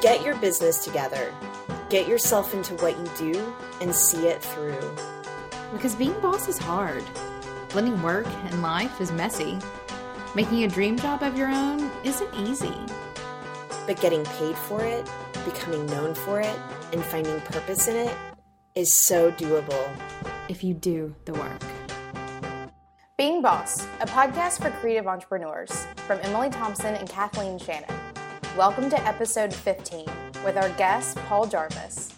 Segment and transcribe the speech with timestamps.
[0.00, 1.30] Get your business together.
[1.90, 4.96] Get yourself into what you do and see it through.
[5.72, 7.04] Because being boss is hard.
[7.68, 9.58] Blending work and life is messy.
[10.34, 12.74] Making a dream job of your own isn't easy.
[13.86, 15.06] But getting paid for it,
[15.44, 16.58] becoming known for it,
[16.94, 18.16] and finding purpose in it
[18.74, 19.86] is so doable.
[20.48, 21.62] If you do the work.
[23.18, 27.99] Being Boss, a podcast for creative entrepreneurs from Emily Thompson and Kathleen Shannon.
[28.56, 30.06] Welcome to episode 15
[30.44, 32.12] with our guest, Paul Jarvis.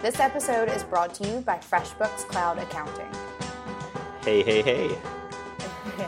[0.00, 3.12] This episode is brought to you by FreshBooks Cloud Accounting.
[4.22, 4.96] Hey, hey, hey.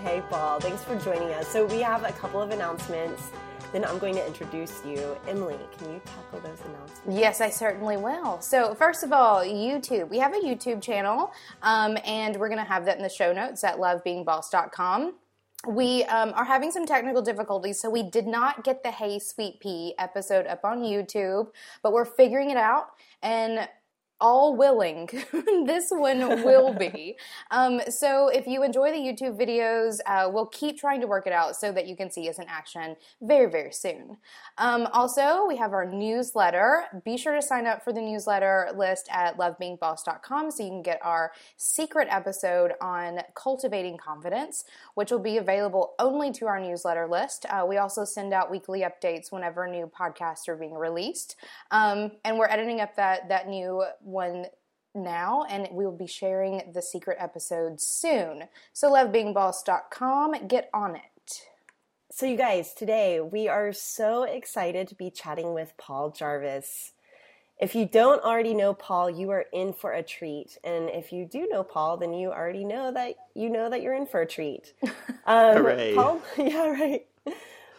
[0.03, 0.61] Hey, Paul.
[0.61, 1.47] Thanks for joining us.
[1.49, 3.31] So, we have a couple of announcements.
[3.73, 5.17] Then I'm going to introduce you.
[5.29, 7.03] Emily, can you tackle those announcements?
[7.21, 8.41] Yes, I certainly will.
[8.41, 10.09] So, first of all, YouTube.
[10.09, 11.33] We have a YouTube channel,
[11.63, 15.15] um, and we're going to have that in the show notes at lovebeingboss.com.
[15.67, 19.59] We um, are having some technical difficulties, so we did not get the Hey Sweet
[19.59, 21.49] Pea episode up on YouTube,
[21.83, 22.91] but we're figuring it out.
[23.23, 23.69] And
[24.21, 25.09] all willing
[25.67, 27.17] this one will be.
[27.51, 31.33] Um, so if you enjoy the youtube videos uh, we'll keep trying to work it
[31.33, 34.17] out so that you can see us in action very very soon.
[34.59, 36.85] Um, also we have our newsletter.
[37.05, 41.01] Be sure to sign up for the newsletter list at lovebeingboss.com so you can get
[41.03, 47.47] our secret episode on cultivating confidence which will be available only to our newsletter list.
[47.51, 51.37] Uh, we also send out weekly updates whenever new podcasts are being released.
[51.71, 54.47] Um, and we're editing up that that new one
[54.95, 58.45] now, and we will be sharing the secret episode soon.
[58.73, 61.43] So, lovebeingboss.com, get on it.
[62.11, 66.93] So, you guys, today we are so excited to be chatting with Paul Jarvis.
[67.59, 70.59] If you don't already know Paul, you are in for a treat.
[70.63, 73.95] And if you do know Paul, then you already know that you know that you're
[73.95, 74.73] in for a treat.
[75.29, 75.95] Um, Hooray.
[75.97, 77.05] Paul, yeah, right.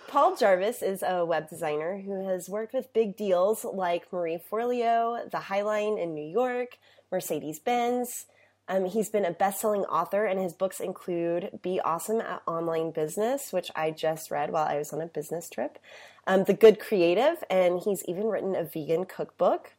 [0.07, 5.29] Paul Jarvis is a web designer who has worked with big deals like Marie Forleo,
[5.29, 6.77] the Highline in New York,
[7.11, 8.25] Mercedes Benz.
[8.69, 12.91] Um, he's been a best selling author, and his books include Be Awesome at Online
[12.91, 15.77] Business, which I just read while I was on a business trip,
[16.25, 19.73] um, The Good Creative, and he's even written a vegan cookbook.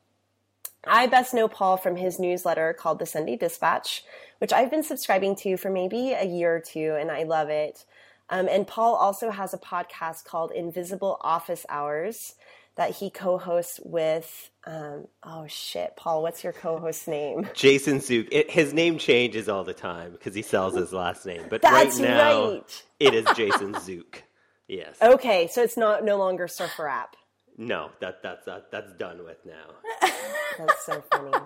[0.87, 4.05] I best know Paul from his newsletter called The Sunday Dispatch,
[4.38, 7.87] which I've been subscribing to for maybe a year or two, and I love it.
[8.31, 12.34] Um, and Paul also has a podcast called Invisible Office Hours
[12.78, 14.50] that he co-hosts with.
[14.65, 17.49] Um, oh shit, Paul, what's your co-host's name?
[17.55, 18.28] Jason Zook.
[18.31, 21.43] It, his name changes all the time because he sells his last name.
[21.50, 22.84] But right now, right.
[23.00, 24.22] it is Jason Zook.
[24.69, 24.97] Yes.
[25.03, 27.09] Okay, so it's not no longer SurfrApp.
[27.56, 30.09] No, that that's that, that's done with now.
[30.59, 31.38] That's so funny.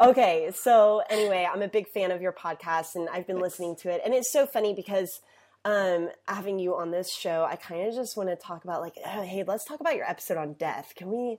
[0.00, 3.90] Okay, so anyway, I'm a big fan of your podcast, and I've been listening to
[3.90, 5.20] it, and it's so funny because
[5.64, 8.94] um, having you on this show, I kind of just want to talk about like,
[9.04, 10.94] oh, hey, let's talk about your episode on death.
[10.96, 11.38] Can we?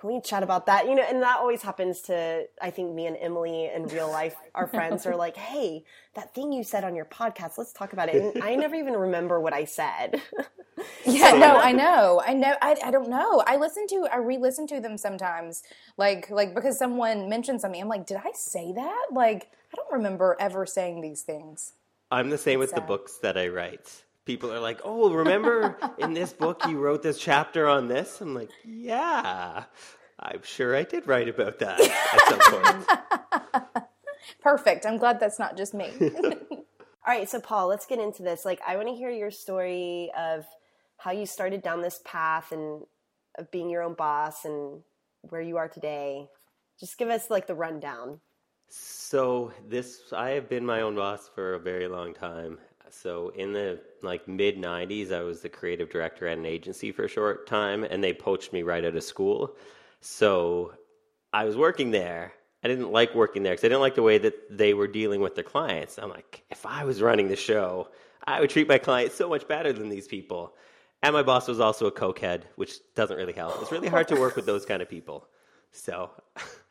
[0.00, 0.88] Can we chat about that?
[0.88, 4.34] You know, and that always happens to I think me and Emily in real life.
[4.56, 5.84] Our friends are like, "Hey,
[6.14, 8.94] that thing you said on your podcast, let's talk about it." And I never even
[8.94, 10.20] remember what I said.
[11.04, 13.42] Yeah, no, I know, I know, I, I don't know.
[13.46, 15.62] I listen to, I re-listen to them sometimes,
[15.96, 17.80] like, like because someone mentioned something.
[17.80, 19.06] I'm like, did I say that?
[19.12, 21.72] Like, I don't remember ever saying these things.
[22.12, 23.90] I'm the same with the uh, books that I write.
[24.26, 28.34] People are like, "Oh, remember in this book you wrote this chapter on this?" I'm
[28.34, 29.64] like, "Yeah,
[30.20, 33.84] I'm sure I did write about that at some point."
[34.42, 34.84] Perfect.
[34.84, 35.90] I'm glad that's not just me.
[36.50, 38.44] All right, so Paul, let's get into this.
[38.44, 40.44] Like, I want to hear your story of
[40.98, 42.82] how you started down this path and
[43.38, 44.82] of being your own boss and
[45.22, 46.28] where you are today.
[46.78, 48.20] Just give us like the rundown.
[48.74, 52.56] So this, I have been my own boss for a very long time.
[52.88, 57.04] So in the like mid '90s, I was the creative director at an agency for
[57.04, 59.56] a short time, and they poached me right out of school.
[60.00, 60.72] So
[61.34, 62.32] I was working there.
[62.64, 65.20] I didn't like working there because I didn't like the way that they were dealing
[65.20, 65.98] with their clients.
[65.98, 67.90] I'm like, if I was running the show,
[68.24, 70.54] I would treat my clients so much better than these people.
[71.02, 73.60] And my boss was also a cokehead, which doesn't really help.
[73.60, 75.28] It's really hard to work with those kind of people.
[75.72, 76.10] So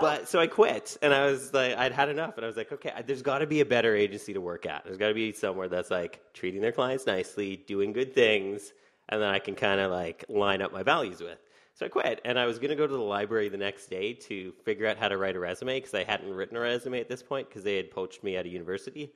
[0.00, 2.72] but so I quit, and I was like, I'd had enough, and I was like,
[2.72, 4.84] okay, there's got to be a better agency to work at.
[4.84, 8.72] There's got to be somewhere that's like treating their clients nicely, doing good things,
[9.08, 11.38] and then I can kind of like line up my values with.
[11.74, 14.52] So I quit, and I was gonna go to the library the next day to
[14.64, 17.22] figure out how to write a resume because I hadn't written a resume at this
[17.22, 19.12] point because they had poached me out of university.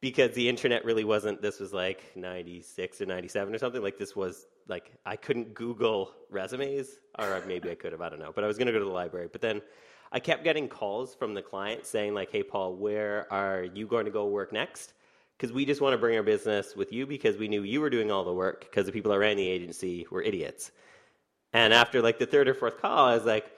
[0.00, 1.42] Because the internet really wasn't.
[1.42, 3.82] This was like '96 or '97 or something.
[3.82, 8.00] Like this was like I couldn't Google resumes, or maybe I could have.
[8.00, 8.32] I don't know.
[8.34, 9.60] But I was gonna go to the library, but then
[10.14, 14.04] I kept getting calls from the client saying like, "Hey, Paul, where are you going
[14.06, 14.94] to go work next?"
[15.36, 17.90] Because we just want to bring our business with you because we knew you were
[17.90, 20.70] doing all the work because the people that ran the agency were idiots.
[21.52, 23.50] And after like the third or fourth call, I was like,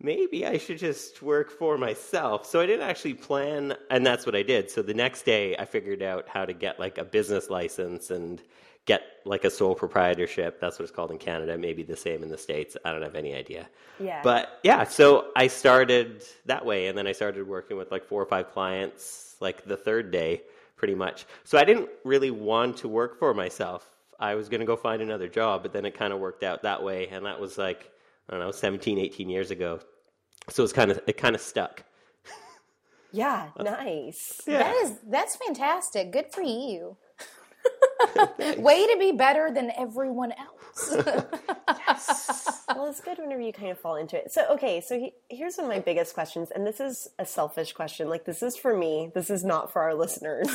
[0.00, 2.46] maybe I should just work for myself.
[2.46, 4.70] So I didn't actually plan, and that's what I did.
[4.70, 8.40] So the next day, I figured out how to get like a business license and
[8.86, 10.60] get like a sole proprietorship.
[10.60, 11.56] That's what it's called in Canada.
[11.56, 12.76] Maybe the same in the States.
[12.84, 13.68] I don't have any idea.
[13.98, 14.20] Yeah.
[14.22, 18.22] But yeah, so I started that way, and then I started working with like four
[18.22, 20.42] or five clients like the third day,
[20.76, 21.26] pretty much.
[21.44, 23.90] So I didn't really want to work for myself.
[24.20, 26.62] I was going to go find another job, but then it kind of worked out
[26.62, 27.90] that way, and that was like
[28.28, 29.80] I don't know, 17, 18 years ago.
[30.48, 31.84] So it's kind of it kind of stuck.
[33.12, 34.42] yeah, nice.
[34.46, 36.12] That is that's fantastic.
[36.12, 36.96] Good for you.
[38.56, 40.94] Way to be better than everyone else.
[42.74, 44.32] Well, it's good whenever you kind of fall into it.
[44.32, 47.72] So, okay, so he, here's one of my biggest questions, and this is a selfish
[47.72, 48.08] question.
[48.08, 49.10] Like, this is for me.
[49.14, 50.48] This is not for our listeners.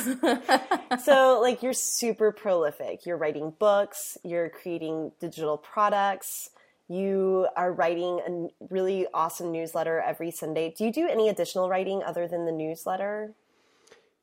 [1.04, 3.06] so, like, you're super prolific.
[3.06, 4.18] You're writing books.
[4.22, 6.50] You're creating digital products.
[6.88, 8.20] You are writing
[8.60, 10.74] a really awesome newsletter every Sunday.
[10.76, 13.32] Do you do any additional writing other than the newsletter?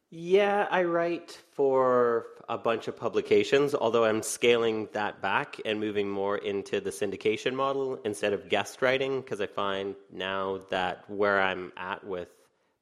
[0.10, 6.10] Yeah, I write for a bunch of publications, although I'm scaling that back and moving
[6.10, 11.42] more into the syndication model instead of guest writing because I find now that where
[11.42, 12.30] I'm at with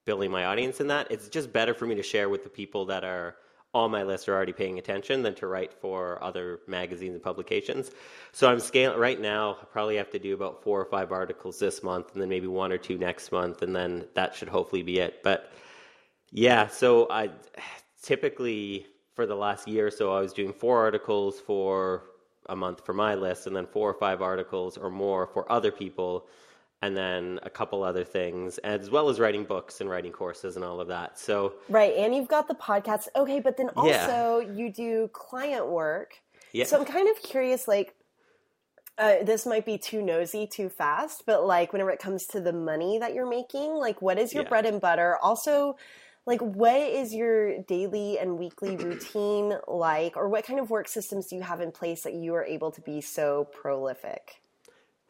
[0.05, 2.85] building my audience in that, it's just better for me to share with the people
[2.85, 3.35] that are
[3.73, 7.89] on my list are already paying attention than to write for other magazines and publications.
[8.33, 9.57] So I'm scaling right now.
[9.59, 12.45] I probably have to do about four or five articles this month, and then maybe
[12.45, 15.23] one or two next month, and then that should hopefully be it.
[15.23, 15.51] But
[16.31, 17.29] yeah, so I
[18.01, 22.03] typically for the last year or so I was doing four articles for
[22.47, 25.71] a month for my list, and then four or five articles or more for other
[25.71, 26.27] people
[26.81, 30.63] and then a couple other things, as well as writing books and writing courses and
[30.65, 31.17] all of that.
[31.17, 33.07] So Right, and you've got the podcast.
[33.15, 34.53] Okay, but then also Yeah.
[34.53, 36.21] you do client work.
[36.51, 37.95] yeah, So I'm kind of curious, like,
[38.97, 42.53] uh, this might be too nosy too fast, but like, whenever it comes to the
[42.53, 44.49] money that you're making, like, what is your Yeah.
[44.49, 45.17] bread and butter?
[45.21, 45.75] Also,
[46.25, 51.27] like, what is your daily and weekly routine like, or what kind of work systems
[51.27, 54.41] do you have in place that you are able to be so prolific?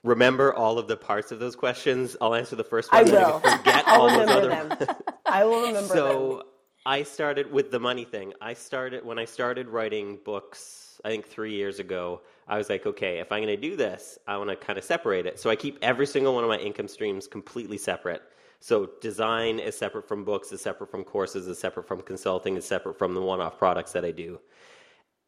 [0.06, 2.16] remember all of the parts of those questions.
[2.22, 3.06] I'll answer the first one.
[3.06, 3.40] then will.
[3.40, 4.96] Forget all those remember other them.
[5.26, 5.88] I will remember them.
[5.88, 6.44] so
[6.86, 8.34] I started with the money thing.
[8.40, 11.02] I started when I started writing books.
[11.04, 12.22] I think three years ago.
[12.48, 14.86] I was like, okay, if I'm going to do this, I want to kind of
[14.86, 15.40] separate it.
[15.40, 18.22] So I keep every single one of my income streams completely separate.
[18.66, 22.66] So design is separate from books, is separate from courses, is separate from consulting, is
[22.66, 24.40] separate from the one-off products that I do.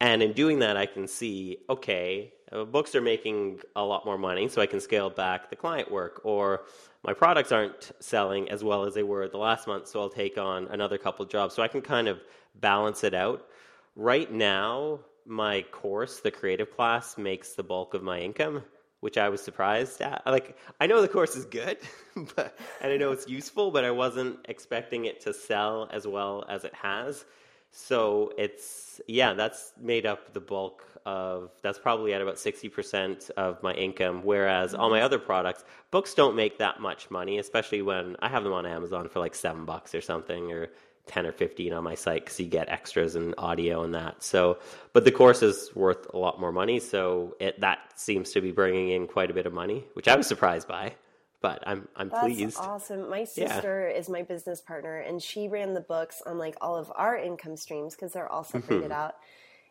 [0.00, 4.18] And in doing that, I can see, okay, uh, books are making a lot more
[4.18, 6.20] money, so I can scale back the client work.
[6.24, 6.64] Or
[7.04, 10.36] my products aren't selling as well as they were the last month, so I'll take
[10.36, 11.54] on another couple jobs.
[11.54, 12.18] So I can kind of
[12.56, 13.46] balance it out.
[13.94, 18.64] Right now, my course, the creative class, makes the bulk of my income,
[19.00, 20.22] which I was surprised at.
[20.26, 21.78] Like, I know the course is good,
[22.36, 26.44] but and I know it's useful, but I wasn't expecting it to sell as well
[26.48, 27.24] as it has.
[27.70, 33.62] So it's yeah, that's made up the bulk of that's probably at about 60% of
[33.62, 35.06] my income whereas all my mm-hmm.
[35.06, 39.08] other products books don't make that much money especially when I have them on Amazon
[39.08, 40.68] for like 7 bucks or something or
[41.08, 44.22] 10 or 15 on my site cuz you get extras and audio and that.
[44.22, 44.58] So
[44.92, 48.52] but the course is worth a lot more money so it that seems to be
[48.52, 50.94] bringing in quite a bit of money which I was surprised by
[51.40, 52.56] but I'm I'm That's pleased.
[52.56, 53.10] awesome.
[53.10, 53.62] My Yeah.
[53.62, 57.16] sister is my business partner, and she ran the books on like all of our
[57.18, 58.70] income streams because they're all Mm-hmm.
[58.70, 59.14] separated out.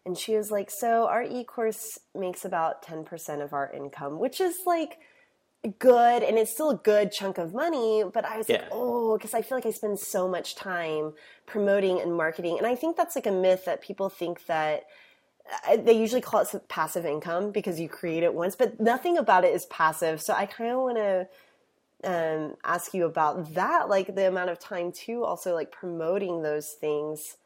[0.05, 4.39] And she was like, "So our e-course makes about ten percent of our income, which
[4.39, 4.99] is like
[5.79, 9.33] good, and it's still a good chunk of money." But I was like, "Oh," because
[9.33, 11.13] I feel like I spend so much time
[11.45, 14.83] promoting and marketing, and I think that's like a myth that people think that
[15.67, 19.45] uh, they usually call it passive income because you create it once, but nothing about
[19.45, 20.21] it is passive.
[20.21, 21.27] So I kind of want to
[22.03, 26.71] um, ask you about that, like the amount of time too, also like promoting those
[26.71, 27.37] things.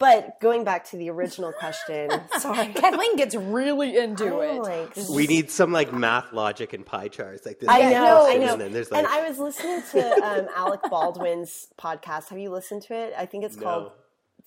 [0.00, 4.62] But going back to the original question, sorry, Kathleen gets really into I'm it.
[4.62, 7.68] like, we need some like math logic and pie charts like this.
[7.68, 8.52] I know, I and know.
[8.54, 12.30] And then there's and I was listening to um, Alec Baldwin's podcast.
[12.30, 13.12] Have you listened to it?
[13.16, 13.92] I think it's called No.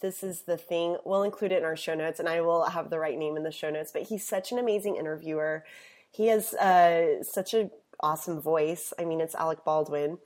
[0.01, 0.98] This is the Thing.
[1.05, 3.43] We'll include it in our show notes, and I will have the right name in
[3.43, 3.91] the show notes.
[3.93, 5.63] But he's such an amazing interviewer.
[6.10, 7.69] He has uh, such an
[8.00, 8.91] awesome voice.
[8.98, 10.17] I mean, it's Alec Baldwin.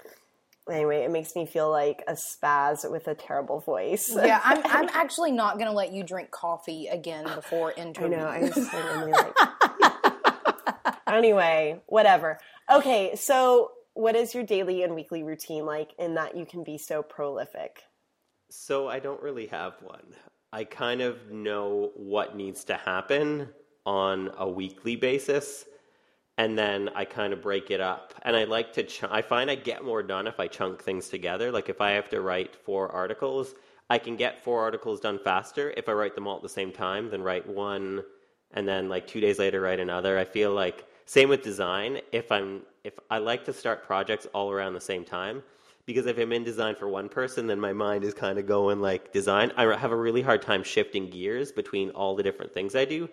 [0.70, 4.12] Anyway, it makes me feel like a spaz with a terrible voice.
[4.14, 8.18] Yeah, I'm, I'm actually not going to let you drink coffee again before I interview.
[8.18, 8.28] know.
[8.28, 10.96] I just I normally like.
[11.08, 12.40] anyway, whatever.
[12.72, 16.78] Okay, so what is your daily and weekly routine like in that you can be
[16.78, 17.84] so prolific?
[18.50, 20.14] So I don't really have one.
[20.54, 23.50] I kind of know what needs to happen
[23.86, 25.66] on a weekly basis.
[26.38, 28.14] And then I kind of break it up.
[28.22, 31.10] And I like to, ch- I find I get more done if I chunk things
[31.10, 31.52] together.
[31.52, 33.56] Like if I have to write four articles,
[33.90, 36.72] I can get four articles done faster if I write them all at the same
[36.72, 38.04] time than write one
[38.52, 40.18] and then like two days later write another.
[40.18, 42.00] I feel like same with design.
[42.12, 45.44] If I'm if I like to start projects all around the same time
[45.86, 48.82] because if I'm in design for one person, then my mind is kind of going
[48.82, 49.52] like design.
[49.58, 53.10] I have a really hard time shifting gears between all the different things I do.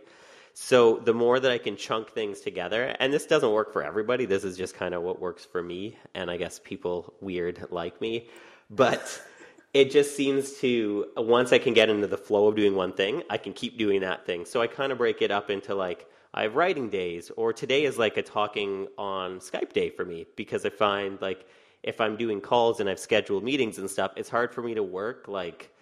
[0.57, 4.25] So the more that I can chunk things together, and this doesn't work for everybody.
[4.25, 8.01] This is just kind of what works for me, and I guess people weird like
[8.01, 8.29] me,
[8.71, 9.21] but
[9.75, 13.25] it just seems to once I can get into the flow of doing one thing,
[13.29, 14.45] I can keep doing that thing.
[14.45, 17.85] So I kind of break it up into like I have writing days, or today
[17.85, 21.49] is like a talking on Skype day for me because I find like
[21.83, 24.85] if I'm doing calls and I've scheduled meetings and stuff, it's hard for me to
[24.85, 25.74] work like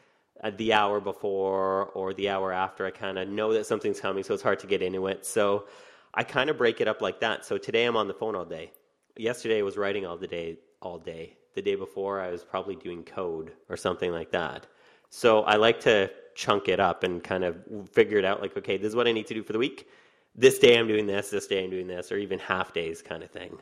[0.42, 2.84] Uh, the hour before or the hour after.
[2.84, 5.24] I kind of know that something's coming, so it's hard to get into it.
[5.24, 5.66] So
[6.14, 7.44] I kind of break it up like that.
[7.44, 8.72] So today I'm on the phone all day.
[9.16, 11.36] Yesterday I was writing all the day, all day.
[11.54, 14.66] The day before I was probably doing code or something like that.
[15.10, 17.56] So I like to chunk it up and kind of
[17.92, 18.40] figure it out.
[18.40, 19.86] Like, okay, this is what I need to do for the week.
[20.34, 21.30] This day I'm doing this.
[21.30, 23.58] This day I'm doing this, or even half days kind of thing.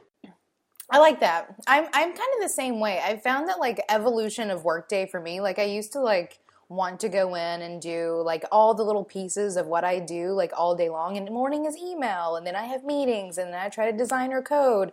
[0.89, 1.55] I like that.
[1.67, 3.01] I'm I'm kind of the same way.
[3.05, 6.39] I found that like evolution of workday for me, like I used to like
[6.71, 10.31] want to go in and do like all the little pieces of what I do
[10.31, 11.17] like all day long.
[11.19, 13.97] And the morning is email, and then I have meetings, and then I try to
[13.97, 14.93] design or code.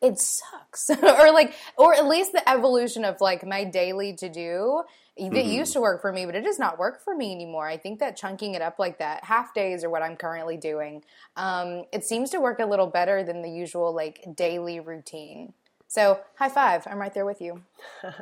[0.00, 4.82] It sucks, or like, or at least the evolution of like my daily to do.
[5.16, 5.50] It Mm-hmm.
[5.50, 7.66] used to work for me, but it does not work for me anymore.
[7.68, 11.02] I think that chunking it up like that, half days are what I'm currently doing.
[11.36, 15.54] Um, it seems to work a little better than the usual like daily routine.
[15.88, 17.62] So high five, I'm right there with you.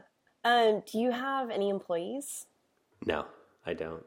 [0.45, 2.47] Um, do you have any employees?
[3.05, 3.27] No,
[3.67, 4.05] I don't.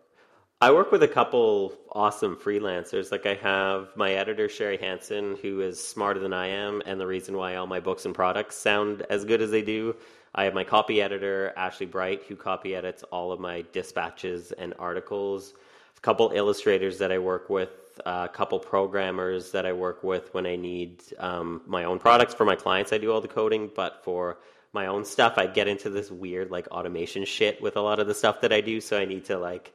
[0.62, 3.12] I work with a couple awesome freelancers.
[3.12, 7.08] Like I have my editor Sherry Hansen, who is smarter than I am, and the
[7.08, 9.96] reason why all my books and products sound as good as they do.
[10.36, 14.74] I have my copy editor Ashley Bright, who copy edits all of my dispatches and
[14.78, 15.54] articles.
[15.98, 20.46] A couple illustrators that I work with, a couple programmers that I work with when
[20.46, 22.92] I need um, my own products for my clients.
[22.92, 24.40] I do all the coding, but for
[24.74, 28.08] my own stuff, I get into this weird like automation shit with a lot of
[28.08, 28.80] the stuff that I do.
[28.82, 29.74] So I need to like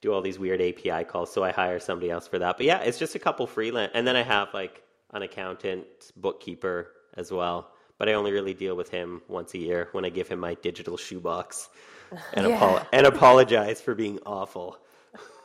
[0.00, 1.32] do all these weird API calls.
[1.32, 2.56] So I hire somebody else for that.
[2.58, 4.82] But yeah, it's just a couple freelance, and then I have like
[5.12, 5.86] an accountant,
[6.16, 7.70] bookkeeper as well.
[7.96, 10.54] But I only really deal with him once a year when I give him my
[10.54, 11.68] digital shoebox
[12.34, 12.56] and, Yeah.
[12.56, 14.78] apo- and apologize for being awful.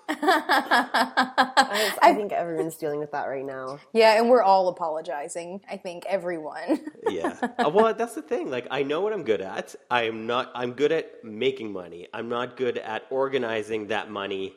[0.09, 3.79] I, I think everyone's dealing with that right now.
[3.93, 5.61] Yeah, and we're all apologizing.
[5.69, 6.79] I think everyone.
[7.09, 7.35] yeah.
[7.41, 8.49] Uh, well, that's the thing.
[8.49, 9.75] Like, I know what I'm good at.
[9.91, 10.51] I am not.
[10.55, 12.07] I'm good at making money.
[12.13, 14.53] I'm not good at organizing that money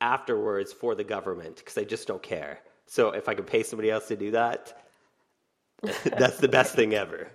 [0.00, 2.60] afterwards for the government because I just don't care.
[2.86, 4.76] So if I could pay somebody else to do that,
[5.82, 7.28] that's the best thing ever.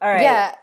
[0.00, 0.22] All right.
[0.22, 0.54] Yeah.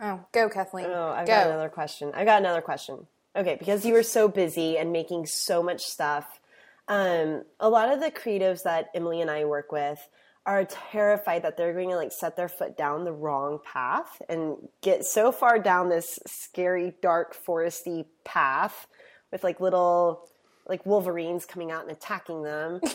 [0.00, 0.86] Oh, go Kathleen.
[0.86, 1.32] Oh, I've go.
[1.32, 2.12] got another question.
[2.14, 3.06] I've got another question.
[3.36, 6.40] Okay, because you were so busy and making so much stuff,
[6.88, 9.98] um, a lot of the creatives that Emily and I work with
[10.46, 14.56] are terrified that they're going to like set their foot down the wrong path and
[14.80, 18.86] get so far down this scary, dark, foresty path
[19.30, 20.28] with like little
[20.68, 22.80] like wolverines coming out and attacking them.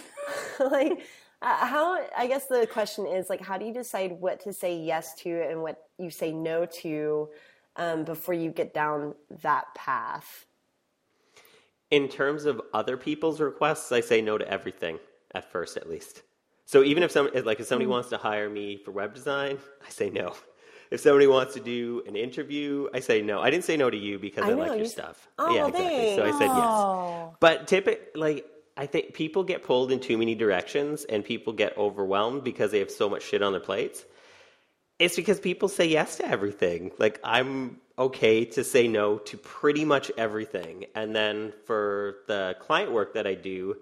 [0.60, 1.06] like
[1.42, 4.78] uh, how I guess the question is like how do you decide what to say
[4.78, 7.30] yes to and what you say no to
[7.82, 10.46] um, before you get down that path?
[11.90, 15.00] In terms of other people's requests, I say no to everything
[15.34, 16.22] at first, at least.
[16.66, 19.90] So even if some like if somebody wants to hire me for web design, I
[19.90, 20.34] say no.
[20.90, 23.42] If somebody wants to do an interview, I say no.
[23.42, 25.28] I didn't say no to you because I, I like your you- stuff.
[25.40, 26.16] Oh, yeah, well, exactly.
[26.16, 26.58] So I said yes.
[26.58, 27.36] Oh.
[27.40, 28.46] But typically, like
[28.78, 32.80] I think people get pulled in too many directions, and people get overwhelmed because they
[32.80, 34.06] have so much shit on their plates.
[35.00, 36.92] It's because people say yes to everything.
[37.00, 42.92] Like I'm okay to say no to pretty much everything, and then for the client
[42.92, 43.78] work that I do,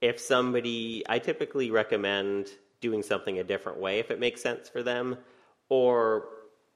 [0.00, 2.48] if somebody, I typically recommend
[2.80, 5.16] doing something a different way if it makes sense for them,
[5.68, 6.26] or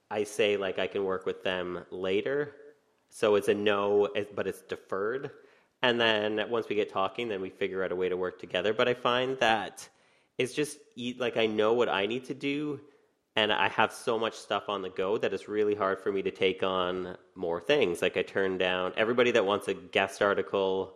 [0.09, 2.55] I say like I can work with them later.
[3.09, 5.31] So it's a no, eh, but it's deferred.
[5.81, 8.73] And then once we get talking, then we figure out a way to work together.
[8.73, 9.87] But I find that
[10.37, 10.77] it's just
[11.17, 12.79] like I know what I need to do,
[13.39, 16.21] and I have so much stuff on the go that it's really hard for me
[16.23, 18.01] to take on more things.
[18.01, 20.95] Like I turn down everybody that wants a guest article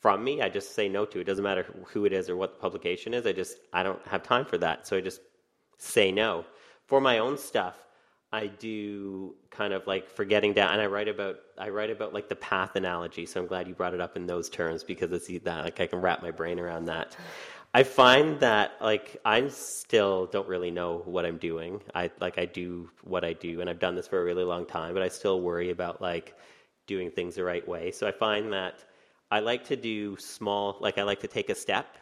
[0.00, 0.40] from me.
[0.40, 1.20] I just say no to.
[1.20, 3.26] It doesn't matter who it is or what the publication is.
[3.26, 4.86] I just I don't have time for that.
[4.86, 5.20] So I just
[5.76, 6.46] say no.
[6.86, 7.76] For my own stuff,
[8.32, 12.30] I do kind of like forgetting down, and I write about I write about like
[12.30, 13.26] the path analogy.
[13.26, 15.86] So I'm glad you brought it up in those terms because it's that like I
[15.86, 17.14] can wrap my brain around that.
[17.76, 21.82] I find that like I still don't really know what I'm doing.
[21.92, 24.64] I like I do what I do, and I've done this for a really long
[24.64, 26.36] time, but I still worry about like
[26.86, 27.90] doing things the right way.
[27.90, 28.84] So I find that
[29.32, 31.98] I like to do small, like I like to take a step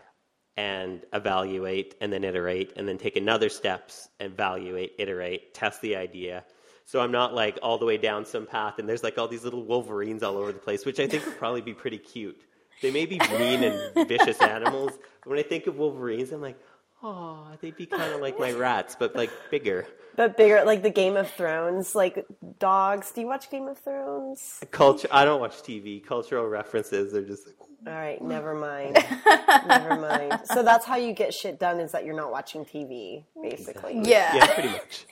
[0.59, 5.97] and evaluate, and then iterate, and then take another steps, and evaluate, iterate, test the
[5.97, 6.45] idea.
[6.85, 9.45] So I'm not like all the way down some path, and there's like all these
[9.45, 12.43] little wolverines all over the place, which I think would probably be pretty cute.
[12.81, 16.59] They may be mean and vicious animals, but when I think of wolverines, I'm like,
[17.03, 19.87] oh, they'd be kind of like my rats, but like bigger.
[20.17, 22.27] But bigger, like the Game of Thrones, like
[22.59, 23.13] dogs.
[23.13, 24.61] Do you watch Game of Thrones?
[24.71, 25.09] Culture.
[25.11, 26.05] I don't watch TV.
[26.05, 28.95] Cultural references They're just like, All right, never mind.
[29.67, 30.41] never mind.
[30.45, 34.01] So that's how you get shit done is that you're not watching TV, basically.
[34.05, 34.37] Yeah.
[34.37, 35.07] yeah, pretty much.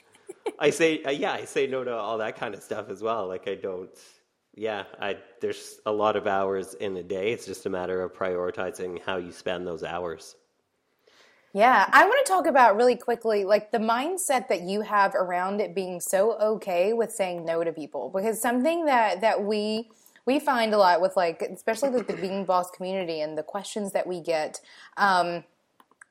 [0.59, 3.27] I say, uh, yeah, I say no to all that kind of stuff as well.
[3.27, 3.89] Like I don't.
[4.53, 7.31] Yeah, I there's a lot of hours in a day.
[7.31, 10.35] It's just a matter of prioritizing how you spend those hours.
[11.53, 15.59] Yeah, I want to talk about really quickly like the mindset that you have around
[15.59, 19.89] it being so okay with saying no to people because something that that we
[20.25, 23.91] we find a lot with like especially with the being boss community and the questions
[23.91, 24.61] that we get
[24.97, 25.43] um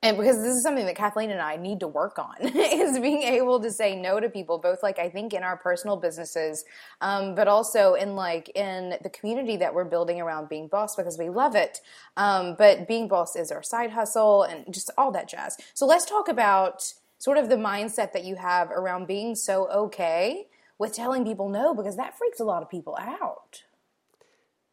[0.03, 3.23] and because this is something that Kathleen and I need to work on is being
[3.23, 6.65] able to say no to people, both like I think in our personal businesses,
[7.03, 11.19] um, but also in like in the community that we're building around being boss because
[11.19, 11.81] we love it.
[12.17, 15.57] Um, but being boss is our side hustle and just all that jazz.
[15.75, 20.47] So let's talk about sort of the mindset that you have around being so okay
[20.79, 23.65] with telling people no because that freaks a lot of people out.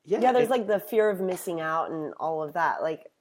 [0.06, 2.82] Yeah, yeah there's it- like the fear of missing out and all of that.
[2.82, 3.12] Like,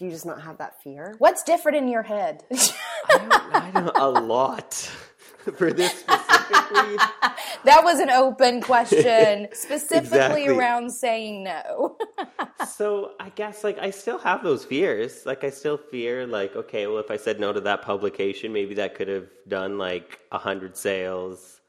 [0.00, 1.14] do you just not have that fear?
[1.18, 2.42] What's different in your head?
[2.50, 4.72] I don't, I don't a lot
[5.58, 6.96] for this specifically.
[7.64, 10.48] that was an open question, specifically Exactly.
[10.48, 11.98] around saying no.
[12.66, 15.26] so I guess like I still have those fears.
[15.26, 18.76] Like I still fear like okay, well if I said no to that publication, maybe
[18.76, 21.59] that could have done like a hundred sales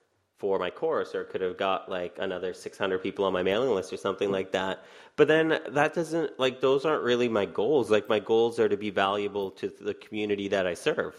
[0.41, 3.69] for my course, or could have got like another six hundred people on my mailing
[3.69, 4.83] list or something like that.
[5.15, 7.91] But then that doesn't like those aren't really my goals.
[7.91, 11.13] Like my goals are to be valuable to the community that I serve.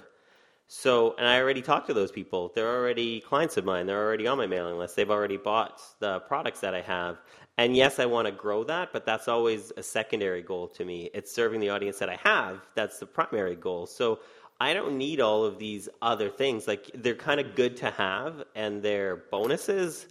[0.66, 2.50] So, and I already talked to those people.
[2.54, 3.86] They're already clients of mine.
[3.86, 4.96] They're already on my mailing list.
[4.96, 7.18] They've already bought the products that I have.
[7.58, 11.10] And yes, I want to grow that, but that's always a secondary goal to me.
[11.12, 12.66] It's serving the audience that I have.
[12.74, 13.86] That's the primary goal.
[13.86, 14.20] So
[14.62, 16.68] I don't need all of these other things.
[16.68, 20.06] Like they're kind of good to have and they're bonuses,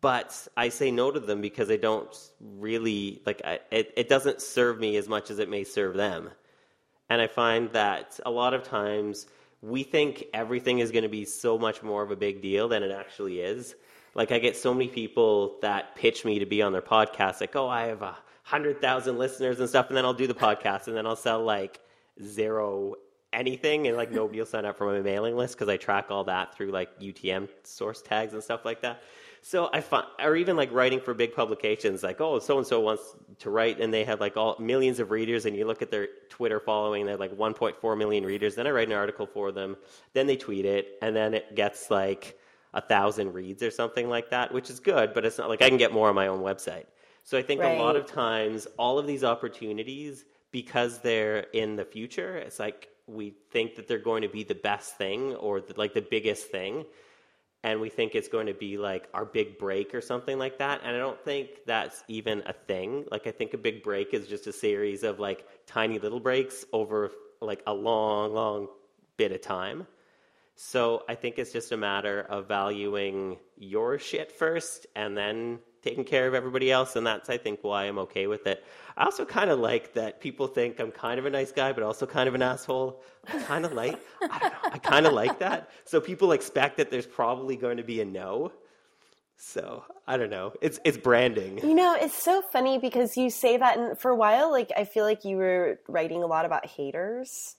[0.00, 3.92] but I say no to them because I don't really like I, it.
[3.96, 6.30] It doesn't serve me as much as it may serve them.
[7.10, 9.26] And I find that a lot of times
[9.60, 12.84] we think everything is going to be so much more of a big deal than
[12.84, 13.74] it actually is.
[14.14, 17.56] Like I get so many people that pitch me to be on their podcast, like,
[17.56, 20.86] oh, I have a hundred thousand listeners and stuff, and then I'll do the podcast,
[20.86, 21.80] and then I'll sell like
[22.22, 22.94] zero
[23.34, 26.24] anything, and like nobody will sign up for my mailing list because I track all
[26.24, 29.02] that through like UTM source tags and stuff like that.
[29.42, 32.80] So I find, or even like writing for big publications, like oh, so and so
[32.80, 35.90] wants to write, and they have like all millions of readers, and you look at
[35.90, 38.54] their Twitter following, they're like 1.4 million readers.
[38.54, 39.76] Then I write an article for them,
[40.14, 42.38] then they tweet it, and then it gets like
[42.72, 45.68] a thousand reads or something like that, which is good, but it's not like I
[45.68, 46.86] can get more on my own website.
[47.22, 51.84] So I think a lot of times, all of these opportunities, because they're in the
[51.84, 55.74] future, it's like we think that they're going to be the best thing or the,
[55.76, 56.84] like the biggest thing
[57.64, 60.82] and we think it's going to be like our big break or something like that.
[60.84, 63.06] And I don't think that's even a thing.
[63.10, 66.66] Like I think a big break is just a series of like tiny little breaks
[66.74, 68.68] over like a long, long
[69.16, 69.86] bit of time.
[70.56, 76.04] So I think it's just a matter of valuing your shit first and then taking
[76.04, 76.96] care of everybody else.
[76.96, 78.64] And that's, I think, why I'm okay with it.
[78.96, 81.82] I also kind of like that people think I'm kind of a nice guy, but
[81.82, 83.02] also kind of an asshole.
[83.28, 85.70] I kind of like, I don't know, I kind of like that.
[85.84, 88.52] So people expect that there's probably going to be a no.
[89.36, 90.52] So I don't know.
[90.62, 91.58] It's it's branding.
[91.58, 94.84] You know, it's so funny because you say that, and for a while, like I
[94.84, 97.56] feel like you were writing a lot about haters,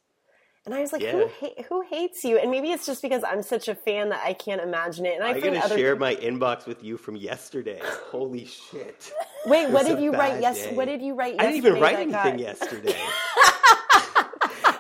[0.66, 2.38] and I was like, who ha- who hates you?
[2.38, 5.16] And maybe it's just because I'm such a fan that I can't imagine it.
[5.16, 7.80] And I I'm gonna share my inbox with you from yesterday.
[8.10, 9.14] Holy shit!
[9.46, 10.42] wait, what did you write?
[10.42, 11.36] Yes, what did you write?
[11.40, 12.96] I didn't even write anything yesterday.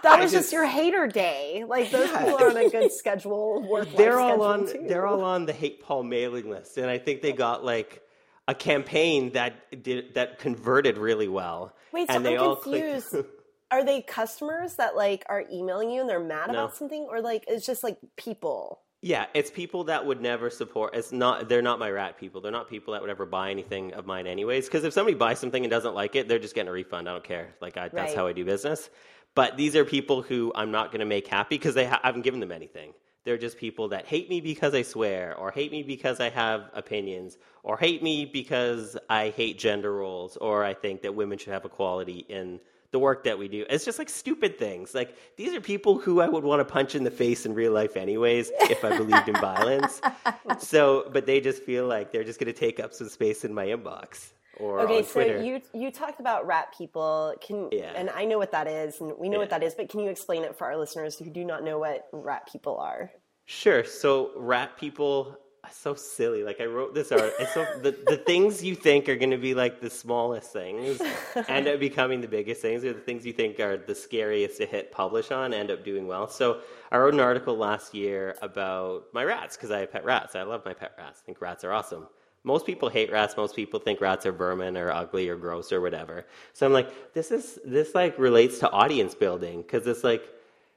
[0.04, 1.64] That was just, just- your hater day.
[1.68, 2.26] Like those Yeah.
[2.26, 3.62] people are on a good schedule.
[3.68, 3.88] Work.
[3.98, 4.86] they're all on too.
[4.88, 8.02] they're all on the hate paul mailing list and i think they got like
[8.48, 13.08] a campaign that did that converted really well Wait, so and they I'm all confused.
[13.10, 13.30] clicked
[13.72, 16.54] Are they customers that like are emailing you and they're mad No.
[16.66, 18.82] about something, or like it's just like people?
[19.02, 22.42] yeah it's people that would never support it's not they're not my rat people.
[22.42, 24.66] They're not people that would ever buy anything of mine anyways.
[24.66, 27.08] Because if somebody buys something and doesn't like it they're just getting a refund.
[27.08, 27.54] I don't care.
[27.62, 28.90] Like I, that's how i do business.
[29.36, 32.08] But these are people who I'm not going to make happy because they ha- I
[32.08, 32.94] haven't given them anything.
[33.26, 36.70] They're just people that hate me because I swear, or hate me because I have
[36.74, 41.52] opinions, or hate me because I hate gender roles, or I think that women should
[41.52, 42.60] have equality in
[42.96, 43.66] the work that we do.
[43.70, 44.96] It's just like stupid things.
[44.96, 47.74] Like these are people who I would want to punch in the face in real
[47.74, 50.00] life anyways if I believed in violence.
[50.60, 53.54] So, but they just feel like they're just going to take up some space in
[53.54, 57.36] my inbox or Okay, so you you talked about rat people.
[57.42, 57.92] Can Yeah.
[57.96, 59.74] and I know what that is, and we know what that is.
[59.76, 62.78] But can you explain it for our listeners who do not know what rat people
[62.78, 63.12] are?
[63.46, 63.84] Sure.
[63.84, 65.38] So rat people
[65.72, 66.44] so silly.
[66.44, 67.34] Like I wrote this art.
[67.40, 71.02] And so the, the things you think are going to be like the smallest things
[71.48, 74.66] end up becoming the biggest things, or the things you think are the scariest to
[74.66, 76.28] hit publish on end up doing well.
[76.28, 80.36] So I wrote an article last year about my rats because I have pet rats.
[80.36, 81.22] I love my pet rats.
[81.24, 82.08] I think rats are awesome.
[82.44, 83.36] Most people hate rats.
[83.36, 86.26] Most people think rats are vermin or ugly or gross or whatever.
[86.54, 90.30] So I'm like, this is this like relates to audience building because it's like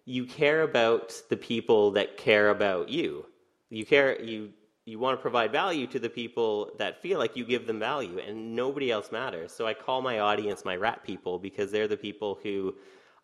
[0.06, 3.26] you care about the people that care about you.
[3.68, 4.50] You care you
[4.88, 8.18] you want to provide value to the people that feel like you give them value
[8.18, 9.52] and nobody else matters.
[9.52, 12.74] So I call my audience my rat people because they're the people who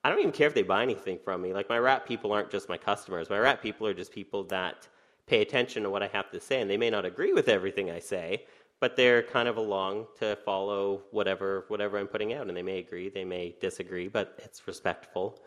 [0.05, 1.55] I don't even care if they buy anything from me.
[1.55, 3.31] Like my rat people aren't just my customers.
[3.31, 4.87] My rat people are just people that
[5.27, 7.90] pay attention to what I have to say and they may not agree with everything
[7.90, 8.44] I say,
[8.79, 12.79] but they're kind of along to follow whatever whatever I'm putting out and they may
[12.79, 15.42] agree, they may disagree, but it's respectful.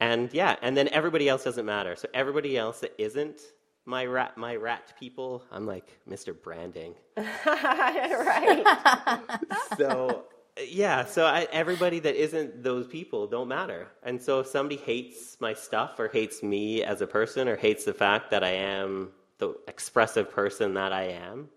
[0.00, 1.94] And yeah, and then everybody else doesn't matter.
[1.94, 3.40] So everybody else that isn't
[3.84, 6.34] my rat my rat people, I'm like Mr.
[6.40, 6.94] Branding.
[7.16, 8.64] right.
[9.76, 10.26] So
[10.68, 13.88] yeah, so I, everybody that isn't those people don't matter.
[14.02, 17.84] And so if somebody hates my stuff or hates me as a person or hates
[17.84, 21.48] the fact that I am the expressive person that I am,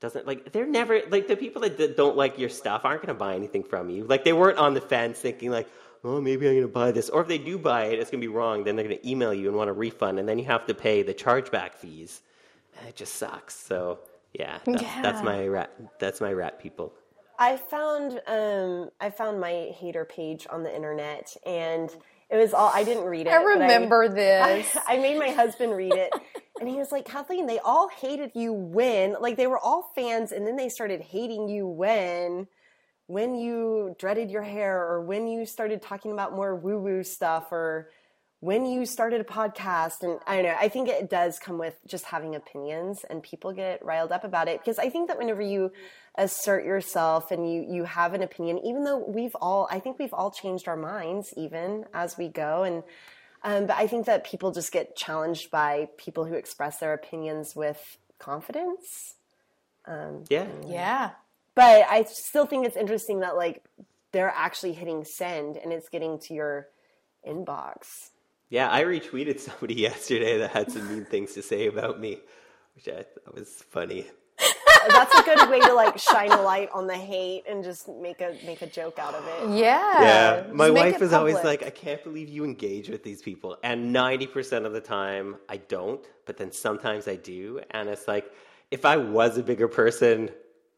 [0.00, 3.18] doesn't like they're never like the people that don't like your stuff aren't going to
[3.18, 4.04] buy anything from you.
[4.04, 5.68] Like they weren't on the fence thinking like,
[6.04, 8.20] "Oh, maybe I'm going to buy this." Or if they do buy it, it's going
[8.20, 8.64] to be wrong.
[8.64, 10.74] Then they're going to email you and want a refund, and then you have to
[10.74, 12.22] pay the chargeback fees.
[12.78, 13.56] And it just sucks.
[13.56, 14.00] So,
[14.32, 16.92] yeah, that's, that's my rat that's my rat people.
[17.38, 21.94] I found um, I found my hater page on the internet, and
[22.30, 23.32] it was all I didn't read it.
[23.32, 24.76] I but remember this.
[24.76, 26.12] I, I made my husband read it,
[26.60, 30.32] and he was like, "Kathleen, they all hated you when, like, they were all fans,
[30.32, 32.48] and then they started hating you when."
[33.08, 37.50] When you dreaded your hair, or when you started talking about more woo woo stuff,
[37.50, 37.90] or
[38.40, 41.74] when you started a podcast and i don't know i think it does come with
[41.88, 45.42] just having opinions and people get riled up about it because i think that whenever
[45.42, 45.72] you
[46.16, 50.14] assert yourself and you you have an opinion even though we've all i think we've
[50.14, 52.84] all changed our minds even as we go and
[53.42, 57.56] um, but i think that people just get challenged by people who express their opinions
[57.56, 59.14] with confidence
[60.30, 60.46] Yeah.
[60.68, 61.10] yeah.
[61.58, 63.56] But i still think it's interesting that like
[64.12, 66.68] they're actually hitting send and it's getting to your
[67.26, 68.10] inbox
[68.50, 72.18] Yeah, I retweeted somebody yesterday that had some mean things to say about me,
[72.74, 74.06] which I thought was funny.
[74.88, 78.20] that's a good way to like shine a light on the hate and just make
[78.20, 79.58] a make a joke out of it.
[79.58, 80.02] Yeah.
[80.02, 83.02] Yeah, Just my make wife it is always like, I can't believe you engage with
[83.02, 83.58] these people.
[83.62, 87.60] And 90% of the time, I don't, but then sometimes I do.
[87.72, 88.32] And it's like,
[88.70, 90.30] if I was a bigger person,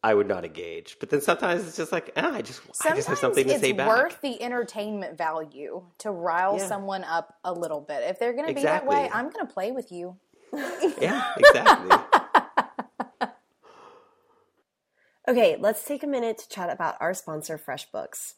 [0.02, 0.96] I would not engage.
[0.98, 3.72] But then sometimes it's just like, ah, I just, I just have something to say
[3.72, 3.88] back.
[3.88, 6.66] It's worth the entertainment value to rile Yeah.
[6.66, 8.02] someone up a little bit.
[8.04, 10.16] If they're going to be that way, I'm going to play with you.
[11.00, 11.96] Yeah, exactly.
[15.28, 18.34] Okay, let's take a minute to chat about our sponsor, FreshBooks.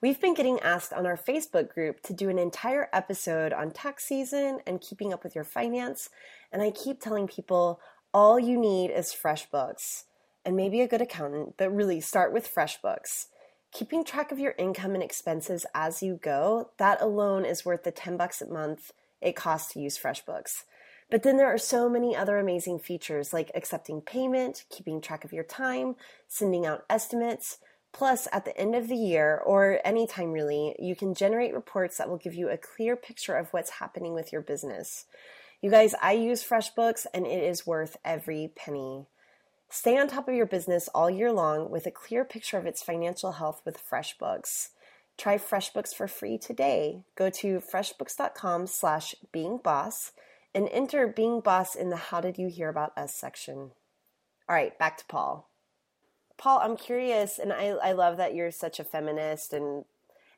[0.00, 4.04] We've been getting asked on our Facebook group to do an entire episode on tax
[4.04, 6.08] season and keeping up with your finance,
[6.50, 7.78] and I keep telling people
[8.12, 10.04] all you need is FreshBooks
[10.44, 13.26] and maybe a good accountant, but really start with FreshBooks.
[13.72, 17.90] Keeping track of your income and expenses as you go, that alone is worth the
[17.90, 20.64] 10 bucks a month it costs to use FreshBooks.
[21.10, 25.32] But then there are so many other amazing features like accepting payment, keeping track of
[25.32, 25.96] your time,
[26.28, 27.58] sending out estimates.
[27.92, 32.08] Plus, at the end of the year or anytime really, you can generate reports that
[32.08, 35.06] will give you a clear picture of what's happening with your business.
[35.60, 39.06] You guys, I use FreshBooks and it is worth every penny.
[39.74, 42.80] Stay on top of your business all year long with a clear picture of its
[42.80, 44.68] financial health with FreshBooks.
[45.18, 47.02] Try FreshBooks for free today.
[47.16, 50.12] Go to freshbooks.com slash beingboss
[50.54, 53.72] and enter Being Boss in the How Did You Hear About Us section.
[54.48, 55.50] All right, back to Paul.
[56.38, 59.52] Paul, I'm curious, and I, I love that you're such a feminist.
[59.52, 59.86] And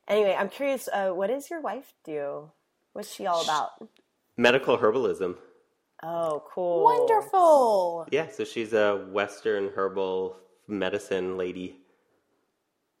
[0.07, 2.49] anyway, I'm curious, uh, what does your wife do?
[2.93, 3.87] What's she all about?
[4.35, 5.35] Medical herbalism.
[6.03, 6.83] Oh, cool.
[6.83, 8.07] Wonderful.
[8.11, 11.77] Yeah, so she's a Western herbal medicine lady.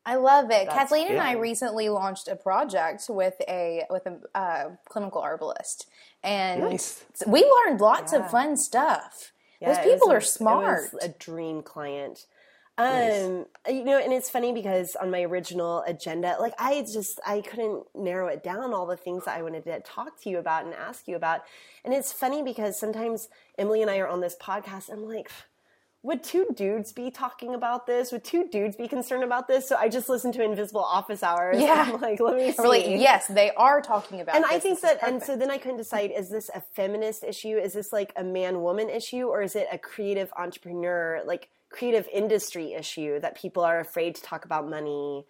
[0.05, 0.65] I love it.
[0.67, 5.85] That's Kathleen and I recently launched a project with a with a uh, clinical herbalist,
[6.23, 7.03] and Nice.
[7.27, 8.19] we learned lots Yeah.
[8.19, 9.33] of fun stuff.
[9.59, 10.85] Yeah, Those it was people are smart.
[10.85, 12.25] It was a dream client.
[12.77, 17.41] Um, you know, and it's funny because on my original agenda, like I just I
[17.41, 20.65] couldn't narrow it down all the things that I wanted to talk to you about
[20.65, 21.41] and ask you about.
[21.83, 25.31] And it's funny because sometimes Emily and I are on this podcast and I'm like
[26.03, 28.13] would two dudes be talking about this?
[28.13, 29.67] Would two dudes be concerned about this?
[29.67, 31.59] So I just listened to Invisible Office Hours.
[31.59, 31.85] Yeah.
[31.93, 32.55] I'm like, let me see.
[32.59, 34.35] We're yes, they are talking about.
[34.35, 37.23] And I think This that, and so then I couldn't decide: is this a feminist
[37.23, 37.57] issue?
[37.57, 42.73] Is this like a man-woman issue, or is it a creative entrepreneur, like creative industry
[42.73, 45.25] issue that people are afraid to talk about money?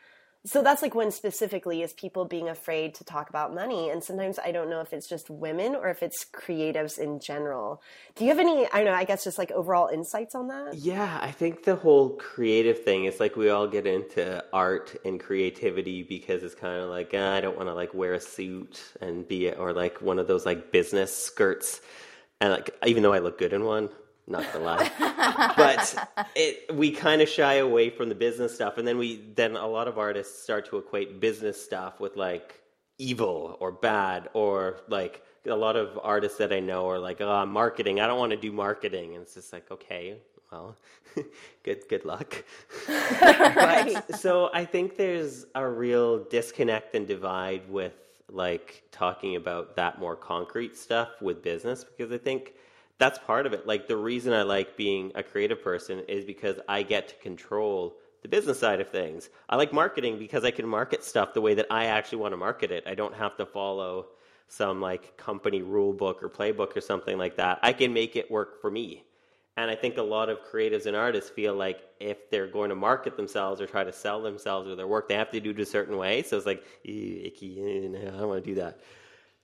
[0.45, 4.39] So that's like one specifically is people being afraid to talk about money, and sometimes
[4.39, 7.81] I don't know if it's just women or if it's creatives in general.
[8.15, 8.65] Do you have any?
[8.71, 8.93] I don't know.
[8.93, 10.75] I guess just like overall insights on that.
[10.75, 15.19] Yeah, I think the whole creative thing is like we all get into art and
[15.19, 18.81] creativity because it's kind of like "Ah, I don't want to like wear a suit
[19.01, 21.81] and be or like one of those like business skirts,
[22.39, 23.89] and like even though I look good in one,
[24.27, 28.87] not gonna lie, but it we kind of shy away from the business stuff, and
[28.87, 32.61] then we then a lot of artists start to equate business stuff with like
[32.97, 37.45] evil or bad or like a lot of artists that I know are like, oh,
[37.45, 37.99] marketing.
[37.99, 40.17] I don't want to do marketing, and it's just like, okay,
[40.51, 40.75] well,
[41.63, 42.43] good good luck.
[42.87, 47.93] but, so I think there's a real disconnect and divide with
[48.29, 52.55] like talking about that more concrete stuff with business because I think
[52.99, 53.67] that's part of it.
[53.67, 57.97] Like the reason I like being a creative person is because I get to control
[58.23, 59.29] the business side of things.
[59.49, 62.37] I like marketing because I can market stuff the way that I actually want to
[62.37, 62.83] market it.
[62.87, 64.07] I don't have to follow
[64.47, 67.59] some like company rule book or playbook or something like that.
[67.61, 69.03] I can make it work for me.
[69.57, 72.75] And I think a lot of creatives and artists feel like if they're going to
[72.75, 75.59] market themselves or try to sell themselves or their work, they have to do it
[75.59, 76.21] a certain way.
[76.21, 78.79] So it's like, icky, eh, I don't want to do that.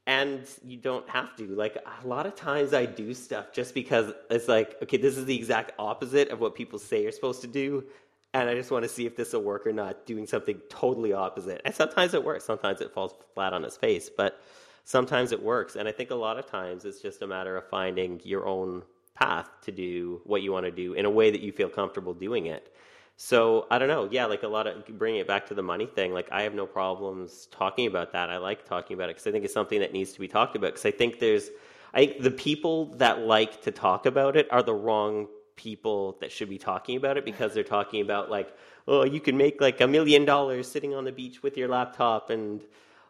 [0.06, 1.48] And you don't have to.
[1.48, 5.26] Like a lot of times I do stuff just because it's like, okay, this is
[5.26, 7.86] the exact opposite of what people say you're supposed to do.
[8.34, 11.14] And I just want to see if this will work or not, doing something totally
[11.14, 11.62] opposite.
[11.66, 14.42] And sometimes it works, sometimes it falls flat on its face, but
[14.84, 15.76] sometimes it works.
[15.76, 18.84] And I think a lot of times it's just a matter of finding your own
[19.16, 22.14] path to do what you want to do in a way that you feel comfortable
[22.14, 22.76] doing it.
[23.16, 24.08] So I don't know.
[24.12, 26.14] Yeah, like a lot of bringing it back to the money thing.
[26.14, 28.30] Like I have no problems talking about that.
[28.30, 30.56] I like talking about it because I think it's something that needs to be talked
[30.56, 30.72] about.
[30.72, 31.50] Because I think there's,
[31.94, 36.32] I think the people that like to talk about it are the wrong people that
[36.32, 38.56] should be talking about it because they're talking about like,
[38.88, 42.32] oh, you can make like a million dollars sitting on the beach with your laptop
[42.32, 42.62] and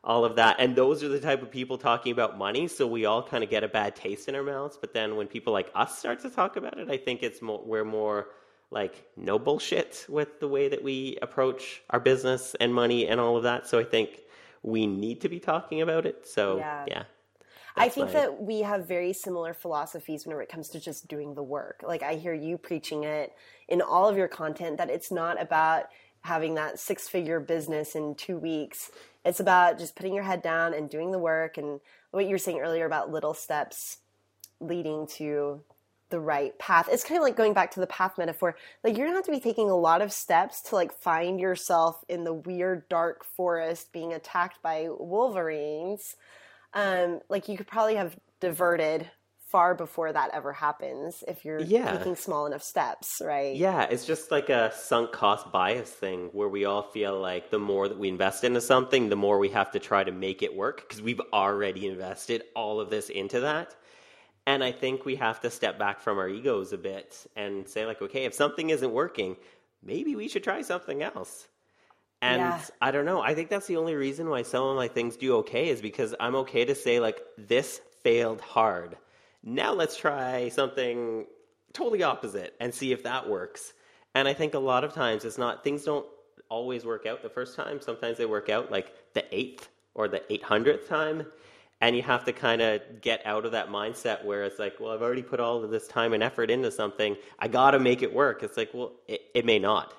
[0.03, 0.57] all of that.
[0.59, 2.67] And those are the type of people talking about money.
[2.67, 4.77] So we all kind of get a bad taste in our mouths.
[4.79, 7.61] But then when people like us start to talk about it, I think it's more,
[7.65, 8.27] we're more
[8.73, 13.37] like no bullshit with the way that we approach our business and money and all
[13.37, 13.67] of that.
[13.67, 14.21] So I think
[14.63, 16.27] we need to be talking about it.
[16.27, 16.85] So Yeah.
[16.87, 17.03] yeah.
[17.75, 21.33] I think my- that we have very similar philosophies whenever it comes to just doing
[21.33, 21.83] the work.
[21.85, 23.33] Like I hear you preaching it
[23.67, 25.85] in all of your content that it's not about
[26.21, 28.91] having that six figure business in two weeks.
[29.25, 31.79] It's about just putting your head down and doing the work and
[32.11, 33.97] what you were saying earlier about little steps
[34.59, 35.61] leading to
[36.09, 36.87] the right path.
[36.91, 38.55] It's kind of like going back to the path metaphor.
[38.83, 42.03] Like you're gonna have to be taking a lot of steps to like find yourself
[42.07, 46.15] in the weird dark forest being attacked by wolverines
[46.73, 49.09] um, like you could probably have diverted
[49.51, 51.97] far before that ever happens if you're Yeah.
[51.97, 53.55] taking small enough steps, right?
[53.55, 57.59] Yeah, it's just like a sunk cost bias thing where we all feel like the
[57.59, 60.55] more that we invest into something, the more we have to try to make it
[60.55, 63.75] work because we've already invested all of this into that.
[64.45, 67.85] And I think we have to step back from our egos a bit and say,
[67.85, 69.37] like, okay, if something isn't working,
[69.81, 71.47] maybe we should try something else.
[72.21, 72.61] And Yeah.
[72.81, 73.21] I don't know.
[73.21, 76.13] I think that's the only reason why some of my things do okay is because
[76.19, 78.97] I'm okay to say, like, this failed hard.
[79.43, 81.25] Now let's try something
[81.73, 83.73] totally opposite and see if that works.
[84.15, 86.05] And I think a lot of times it's not, things don't
[86.49, 87.81] always work out the first time.
[87.81, 91.25] Sometimes they work out like the eighth or the 800th time.
[91.83, 94.91] And you have to kind of get out of that mindset where it's like, well,
[94.93, 97.17] I've already put all of this time and effort into something.
[97.39, 98.41] I got to make it work.
[98.41, 99.93] It's like, well, it, it may not.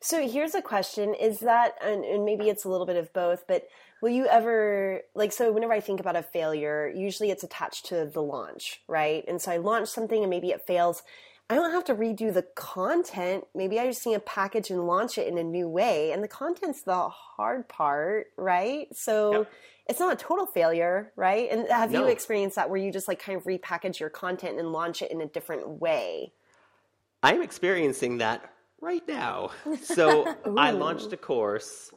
[0.00, 3.44] So here's a question: Is that, and, and maybe it's a little bit of both,
[3.48, 3.66] but
[4.00, 5.32] will you ever like?
[5.32, 9.24] So whenever I think about a failure, usually it's attached to the launch, right?
[9.26, 11.02] And so I launch something, and maybe it fails.
[11.50, 13.42] I don't have to redo the content.
[13.52, 16.12] Maybe I just need to package and launch it in a new way.
[16.12, 18.86] And the content's the hard part, right?
[18.94, 19.50] So Yep.
[19.90, 21.50] It's not a total failure, right?
[21.50, 22.00] And have No.
[22.00, 25.10] you experienced that where you just like kind of repackage your content and launch it
[25.10, 26.32] in a different way?
[27.22, 29.50] I'm experiencing that right now.
[29.82, 31.92] So I launched a course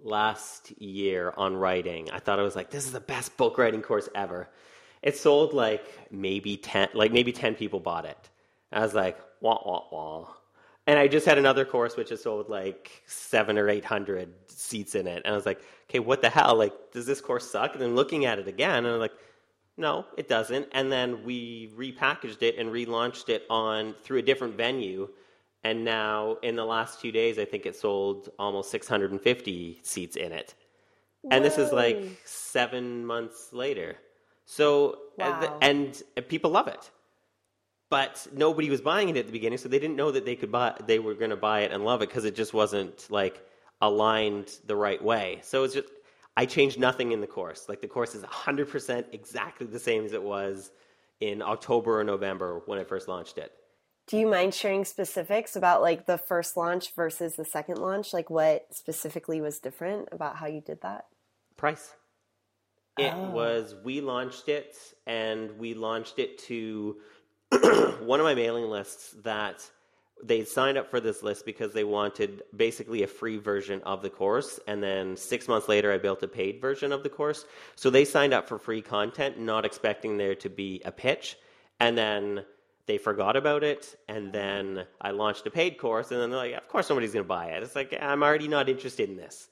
[0.00, 2.10] last year on writing.
[2.12, 4.48] I thought I was like, this is the best book writing course ever.
[5.02, 8.30] It sold like maybe 10, like maybe 10 people bought it.
[8.72, 10.28] I was like, wah, wah, wah.
[10.90, 15.06] And I just had another course which has sold like seven or 800 seats in
[15.06, 15.22] it.
[15.24, 16.56] And I was like, okay, what the hell?
[16.56, 17.74] Like, does this course suck?
[17.74, 19.12] And then looking at it again, and I'm like,
[19.76, 20.66] no, it doesn't.
[20.72, 25.08] And then we repackaged it and relaunched it on through a different venue.
[25.62, 30.32] And now, in the last two days, I think it sold almost 650 seats in
[30.32, 30.56] it.
[31.30, 33.94] And this is like seven months later.
[34.44, 35.58] So, uh, Wow.
[35.62, 36.90] and, and people love it.
[37.90, 40.52] But nobody was buying it at the beginning, so they didn't know that they could
[40.52, 40.74] buy.
[40.86, 43.44] They were going to buy it and love it because it just wasn't like
[43.80, 45.40] aligned the right way.
[45.42, 45.88] So it's just
[46.36, 47.68] I changed nothing in the course.
[47.68, 50.70] Like the course is 100% exactly the same as it was
[51.20, 53.52] in October or November when I first launched it.
[54.06, 58.12] Do you mind sharing specifics about like the first launch versus the second launch?
[58.12, 61.06] Like what specifically was different about how you did that?
[61.56, 61.94] Price.
[62.98, 63.30] It oh.
[63.30, 64.76] was we launched it
[65.06, 66.96] and we launched it to
[68.00, 69.68] one of my mailing lists that
[70.22, 74.10] they signed up for this list because they wanted basically a free version of the
[74.10, 77.46] course and then 6 months later I built a paid version of the course.
[77.74, 81.38] So they signed up for free content not expecting there to be a pitch
[81.80, 82.44] and then
[82.86, 86.54] they forgot about it and then I launched a paid course and then they're like
[86.54, 87.62] of course somebody's going to buy it.
[87.62, 89.48] It's like I'm already not interested in this.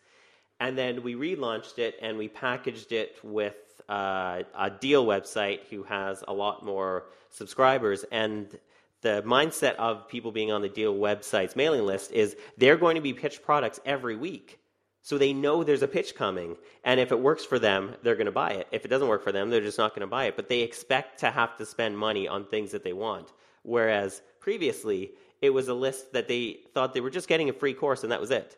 [0.60, 5.82] And then we relaunched it and we packaged it with uh, a deal website who
[5.84, 8.04] has a lot more subscribers.
[8.12, 8.58] And
[9.00, 13.00] the mindset of people being on the deal website's mailing list is they're going to
[13.00, 14.58] be pitched products every week.
[15.02, 16.56] So they know there's a pitch coming.
[16.84, 18.68] And if it works for them, they're going to buy it.
[18.72, 20.36] If it doesn't work for them, they're just not going to buy it.
[20.36, 23.32] But they expect to have to spend money on things that they want.
[23.62, 27.74] Whereas previously, it was a list that they thought they were just getting a free
[27.74, 28.56] course and that was it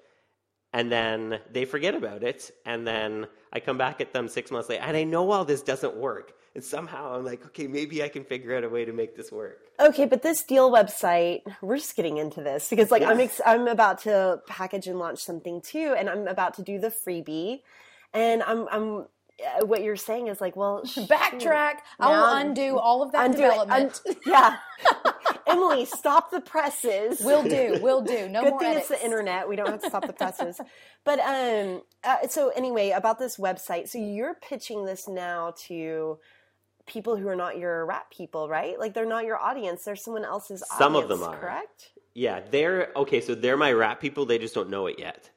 [0.72, 4.68] and then they forget about it and then i come back at them six months
[4.68, 8.09] later and i know all this doesn't work and somehow i'm like okay maybe i
[8.09, 11.78] can figure out a way to make this work Okay, but this deal website, we're
[11.78, 15.62] just getting into this because like I'm ex- I'm about to package and launch something
[15.62, 17.62] too and I'm about to do the freebie
[18.12, 19.06] and I'm I'm
[19.42, 21.76] uh, what you're saying is like, well, Backtrack.
[21.98, 23.48] I will undo all of that undo it.
[23.48, 24.00] development.
[24.06, 24.56] Un- yeah.
[25.50, 27.20] Emily, stop the presses.
[27.24, 27.78] will do.
[27.82, 28.28] Will do.
[28.28, 28.90] No Good more thing edits.
[28.90, 29.48] it's the internet.
[29.48, 30.60] We don't have to stop the presses.
[31.04, 33.88] But um, uh, so anyway, about this website.
[33.88, 36.18] So you're pitching this now to
[36.86, 38.78] people who are not your rat people, right?
[38.78, 39.84] Like they're not your audience.
[39.84, 40.62] They're someone else's.
[40.78, 41.36] Some of them are.
[41.36, 41.90] correct.
[42.14, 45.30] yeah they're okay so they're my rat people they just don't know it yet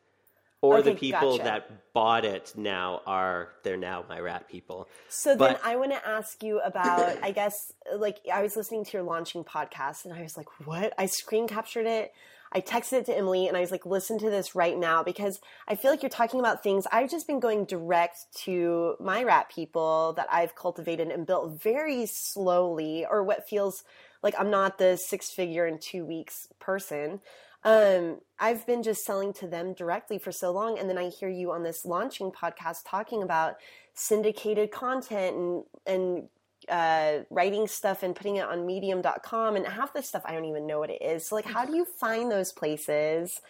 [0.63, 1.43] or the people gotcha.
[1.43, 6.07] that bought it now are they're now my rat people So then I want to
[6.07, 7.53] ask you about, I guess,
[7.95, 10.93] like I was listening to your launching podcast and I was like, what?
[10.97, 12.13] I screen captured it.
[12.55, 15.39] I texted it to Emily and I was like, listen to this right now because
[15.67, 19.49] I feel like you're talking about things I've just been going direct to my rat
[19.49, 23.83] people that I've cultivated and built very slowly, or what feels
[24.21, 27.19] like I'm not the six figure in two weeks person.
[27.63, 31.29] Um, I've been just selling to them directly for so long, and then I hear
[31.29, 33.55] you on this launching podcast talking about
[33.93, 36.29] syndicated content and and
[36.69, 40.67] uh, writing stuff and putting it on Medium.com, and half the stuff I don't even
[40.67, 41.27] know what it is.
[41.27, 43.41] So, like, how do you find those places,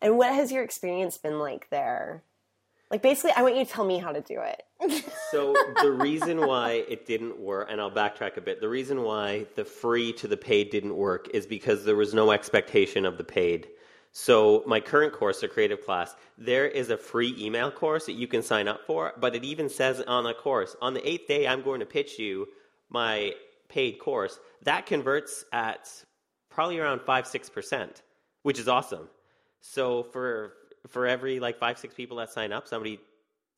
[0.00, 2.22] and what has your experience been like there?
[2.92, 5.02] Like, basically, I want you to tell me how to do it.
[5.30, 8.60] So the reason why it didn't work, and I'll backtrack a bit.
[8.60, 12.32] The reason why the free to the paid didn't work is because there was no
[12.32, 13.68] expectation of the paid.
[14.12, 18.26] So my current course, the creative class, there is a free email course that you
[18.26, 21.48] can sign up for, but it even says on the course, on the eighth day,
[21.48, 22.46] I'm going to pitch you
[22.90, 23.32] my
[23.70, 24.38] paid course.
[24.64, 25.88] That converts at
[26.50, 28.02] probably around five, six percent,
[28.42, 29.08] which is awesome.
[29.62, 30.52] So for
[30.88, 33.00] for every like five, six people that sign up, somebody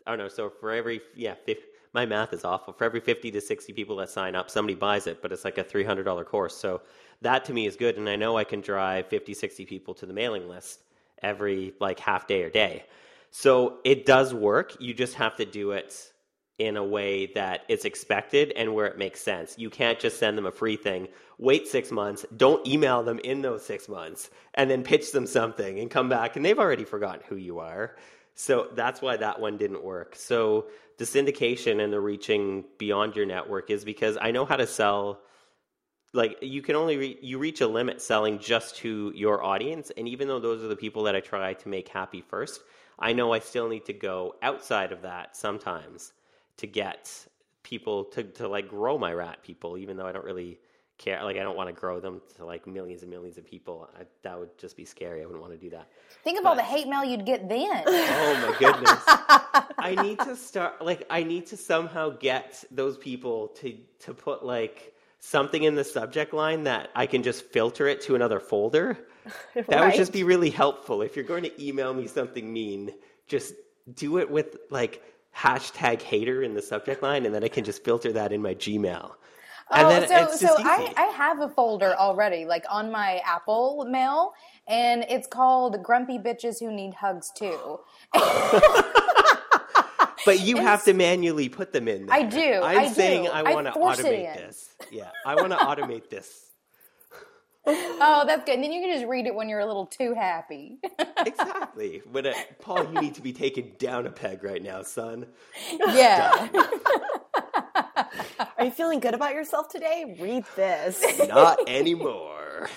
[0.07, 0.29] I don't know.
[0.29, 2.73] So for every yeah, fif- my math is awful.
[2.73, 5.59] For every fifty to sixty people that sign up, somebody buys it, but it's like
[5.59, 6.57] a three hundred dollar course.
[6.57, 6.83] So
[7.23, 10.07] that to me is good, and I know I can drive 50, 60 people to
[10.07, 10.81] the mailing list
[11.23, 12.85] every like half day or day.
[13.31, 14.77] So it does work.
[14.81, 16.13] You just have to do it
[16.59, 19.57] in a way that it's expected and where it makes sense.
[19.59, 23.43] You can't just send them a free thing, wait six months, don't email them in
[23.43, 27.23] those six months, and then pitch them something and come back and they've already forgotten
[27.29, 27.97] who you are.
[28.37, 30.15] So that's why that one didn't work.
[30.15, 30.67] So
[30.99, 35.21] the syndication and the reaching beyond your network is because I know how to sell
[36.13, 40.07] like you can only re- you reach a limit selling just to your audience and
[40.07, 42.61] even though those are the people that I try to make happy first,
[42.97, 46.13] I know I still need to go outside of that sometimes
[46.59, 47.11] to get
[47.63, 50.59] people to to like grow my rat people even though I don't really
[50.99, 51.23] care.
[51.23, 53.89] Like I don't want to grow them to like millions and millions of people.
[53.99, 55.23] I, that would just be scary.
[55.23, 55.89] I wouldn't want to do that.
[56.23, 57.83] Think of all the hate mail you'd get then.
[58.17, 59.03] Oh my goodness.
[59.79, 64.45] I need to start like I need to somehow get those people to to put
[64.45, 68.99] like something in the subject line that I can just filter it to another folder.
[69.55, 71.01] That would just be really helpful.
[71.01, 72.93] If you're going to email me something mean,
[73.27, 73.55] just
[73.95, 75.03] do it with like
[75.37, 78.55] hashtag hater in the subject line and then I can just filter that in my
[78.55, 79.13] Gmail.
[79.71, 80.93] And oh, then so it's so I.
[80.95, 84.35] I have a folder already, like on my Apple mail,
[84.69, 87.81] and it's called "Grumpy Bitches Who Need Hugs Too."
[90.25, 92.17] But you have to manually put them in there.
[92.17, 94.75] I do, I'm I saying I I want to automate this.
[94.91, 96.51] Yeah, I want to automate this.
[98.07, 98.57] Oh, that's good.
[98.57, 100.79] And then you can just read it when you're a little too happy.
[101.27, 102.03] Exactly.
[102.13, 105.25] But uh, Paul, you need to be taken down a peg right now, son.
[105.79, 106.49] yeah.
[108.59, 110.19] Are you feeling good about yourself today?
[110.21, 111.03] Read this.
[111.27, 112.69] Not anymore.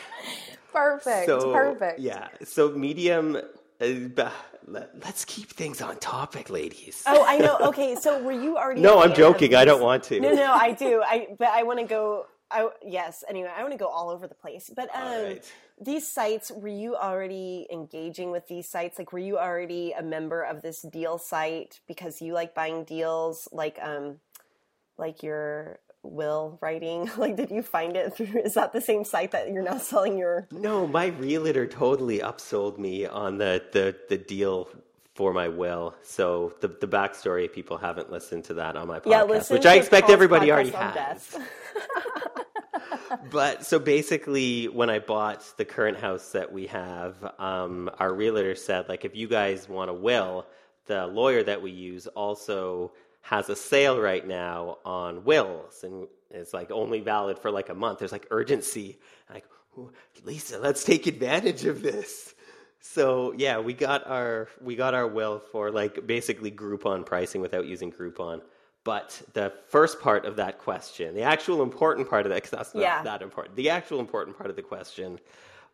[0.72, 1.26] Perfect.
[1.26, 2.00] So Perfect.
[2.00, 2.30] Yeah.
[2.46, 3.36] So medium.
[3.82, 4.32] Uh, but
[4.68, 7.04] let, us keep things on topic, ladies.
[7.06, 7.58] Oh, I know.
[7.70, 8.82] Okay, so were you already?
[8.82, 9.56] no, I'm joking.
[9.56, 10.20] I don't want to.
[10.20, 11.02] No, no, I do.
[11.06, 12.26] I but I want to go.
[12.52, 13.24] I yes.
[13.30, 14.72] Anyway, I want to go all over the place.
[14.74, 15.54] But um, right.
[15.80, 18.98] these sites, were you already engaging with these sites?
[18.98, 23.48] Like, were you already a member of this deal site because you like buying deals?
[23.52, 24.20] Like, um,
[24.98, 27.10] like your will writing.
[27.18, 28.42] Like, did you find it through?
[28.44, 30.48] Is that the same site that you're now selling your?
[30.52, 34.70] No, my realtor totally upsold me on the, the, the deal
[35.18, 35.96] for my will.
[36.04, 39.66] So the the backstory, if people haven't listened to that on my podcast, Yeah, which
[39.66, 41.38] I expect Paul's everybody already has.
[43.32, 48.54] but so basically when i bought the current house that we have um, our realtor
[48.54, 50.46] said like if you guys want a will
[50.88, 52.92] the lawyer that we use also
[53.28, 55.84] has a sale right now on wills.
[55.84, 58.00] And it's like only valid for like a month.
[58.00, 58.98] There's like urgency.
[59.30, 59.46] Like
[60.26, 62.34] lisa let's take advantage of this
[62.80, 67.66] so yeah we got our we got our will for like basically groupon pricing without
[67.66, 68.42] using groupon
[68.88, 72.74] but the first part of that question, the actual important part of that, because that's
[72.74, 73.04] not Yeah.
[73.04, 73.58] that important.
[73.58, 75.20] The actual important part of the question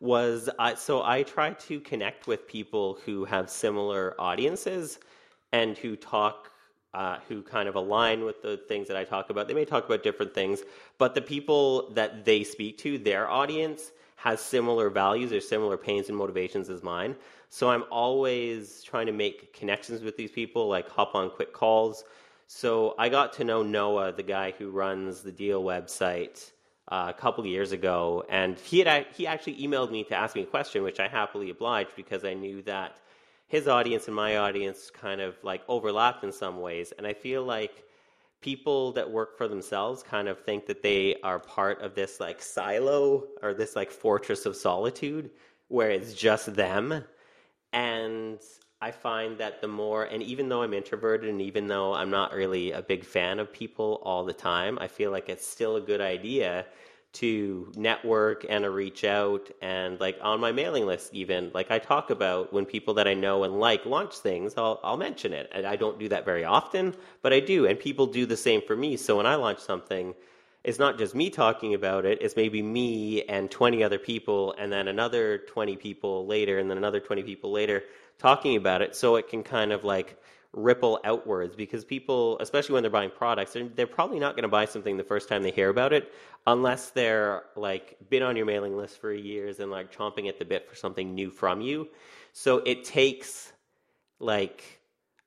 [0.00, 4.98] was I so I try to connect with people who have similar audiences
[5.52, 6.50] and who talk,
[6.92, 9.46] uh, who kind of align with the things that I talk about.
[9.46, 10.64] They may talk about different things,
[10.98, 13.92] but the people that they speak to, their audience,
[14.24, 17.14] has similar values or similar pains and motivations as mine.
[17.50, 22.04] So I'm always trying to make connections with these people, like hop on quick calls.
[22.46, 26.52] So I got to know Noah, the guy who runs the Deal website,
[26.88, 30.42] uh, a couple years ago, and he had he actually emailed me to ask me
[30.42, 33.00] a question, which I happily obliged because I knew that
[33.46, 37.42] his audience and my audience kind of like overlapped in some ways, and I feel
[37.44, 37.83] like
[38.44, 42.42] people that work for themselves kind of think that they are part of this like
[42.42, 45.30] silo or this like fortress of solitude
[45.68, 47.02] where it's just them.
[47.72, 48.38] And
[48.82, 52.34] I find that the more, and even though I'm introverted and even though I'm not
[52.34, 55.80] really a big fan of people all the time, I feel like it's still a
[55.80, 56.66] good idea
[57.14, 61.78] to network and to reach out and like on my mailing list even like I
[61.78, 65.48] talk about when people that I know and like launch things I'll I'll mention it.
[65.52, 68.60] And I don't do that very often but I do and people do the same
[68.62, 68.96] for me.
[68.96, 70.14] So when I launch something
[70.64, 74.72] it's not just me talking about it it's maybe me and 20 other people and
[74.72, 77.84] then another 20 people later and then another 20 people later
[78.18, 78.96] talking about it.
[78.96, 80.20] So it can kind of like
[80.54, 84.48] ripple outwards because people especially when they're buying products they're, they're probably not going to
[84.48, 86.12] buy something the first time they hear about it
[86.46, 90.44] unless they're like been on your mailing list for years and like chomping at the
[90.44, 91.88] bit for something new from you.
[92.32, 93.52] So it takes
[94.20, 94.80] like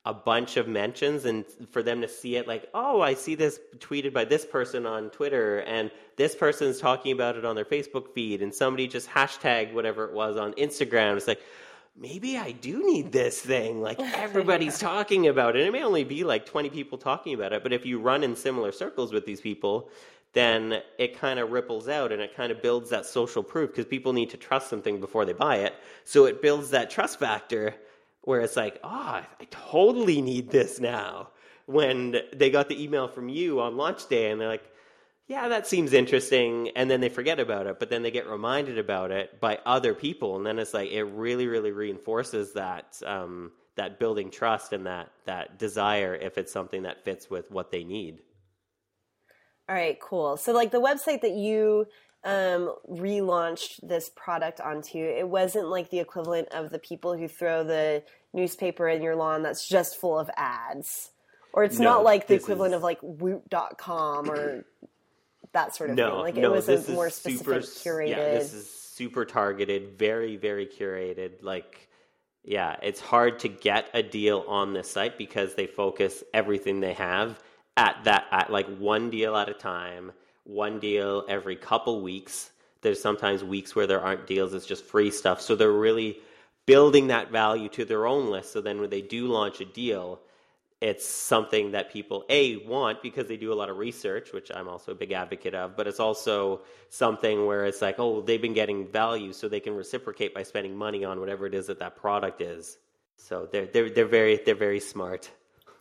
[0.06, 3.60] a bunch of mentions and for them to see it like oh i see this
[3.80, 8.14] tweeted by this person on twitter and this person's talking about it on their facebook
[8.14, 11.18] feed and somebody just hashtagged whatever it was on instagram.
[11.18, 11.42] It's like
[12.00, 13.82] maybe i do need this thing.
[13.82, 15.66] Like everybody's talking about it.
[15.66, 18.36] It may only be like 20 people talking about it but if you run in
[18.36, 19.90] similar circles with these people
[20.34, 23.86] then it kind of ripples out and it kind of builds that social proof because
[23.86, 25.74] people need to trust something before they buy it.
[26.04, 27.74] So it builds that trust factor
[28.22, 31.30] where it's like, oh, I totally need this now.
[31.66, 34.72] When they got the email from you on launch day and they're like,
[35.28, 36.70] yeah, that seems interesting.
[36.76, 39.94] And then they forget about it, but then they get reminded about it by other
[39.94, 40.38] people.
[40.38, 45.10] And then it's like, it really, really reinforces that, um, that building trust and that,
[45.26, 48.20] that desire if it's something that fits with what they need.
[49.70, 50.38] All right, cool.
[50.38, 51.88] So, like the website that you
[52.24, 57.66] um, relaunched this product onto, it wasn't like the equivalent of the people who throw
[57.66, 58.02] the
[58.34, 61.12] newspaper in your lawn that's just full of ads.
[61.54, 64.64] Or it's No, not like the equivalent is- of like woot.com or
[65.58, 66.20] that sort of no, thing.
[66.20, 68.10] Like no, it was this a more specific, super, curated.
[68.10, 71.42] Yeah, this is super targeted, very, very curated.
[71.42, 71.90] Like,
[72.44, 76.94] yeah, it's hard to get a deal on this site because they focus everything they
[76.94, 77.40] have
[77.76, 80.12] at that at like one deal at a time,
[80.44, 82.52] one deal every couple weeks.
[82.82, 85.42] There's sometimes weeks where there aren't deals; it's just free stuff.
[85.42, 86.20] So they're really
[86.68, 88.54] building that value to their own list.
[88.54, 90.20] So then when they do launch a deal,
[90.80, 94.70] it's something that people a want because they do a lot of research which i'm
[94.70, 98.54] also a big advocate of but it's also something where it's like oh they've been
[98.54, 101.96] getting value so they can reciprocate by spending money on whatever it is that that
[101.96, 102.78] product is.
[103.18, 105.32] So they're they're, they're very they're very smart.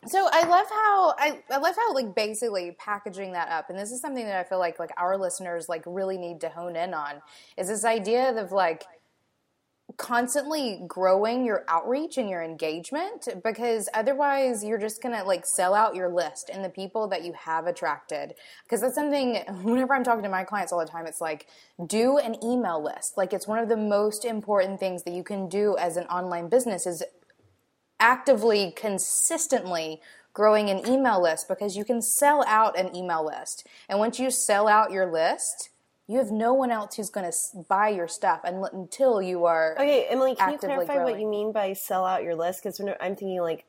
[0.05, 3.91] So I love how I, I love how like basically packaging that up, and this
[3.91, 6.93] is something that I feel like like our listeners like really need to hone in
[6.93, 7.21] on
[7.57, 8.83] is this idea of like
[9.95, 15.95] constantly growing your outreach and your engagement because otherwise you're just gonna like sell out
[15.95, 18.33] your list and the people that you have attracted
[18.63, 21.47] because that's something whenever i'm talking to my clients all the time it's like
[21.87, 25.47] do an email list like it's one of the most important things that you can
[25.47, 27.01] do as an online business is
[27.99, 30.01] actively, consistently
[30.33, 33.65] growing an email list because you can sell out an email list.
[33.89, 35.69] And once you sell out your list,
[36.07, 37.37] you have no one else who's going to
[37.67, 39.73] buy your stuff until you are.
[39.77, 42.63] Okay, Emily, can you clarify what you mean by sell out your list?
[42.63, 43.65] Because I'm thinking like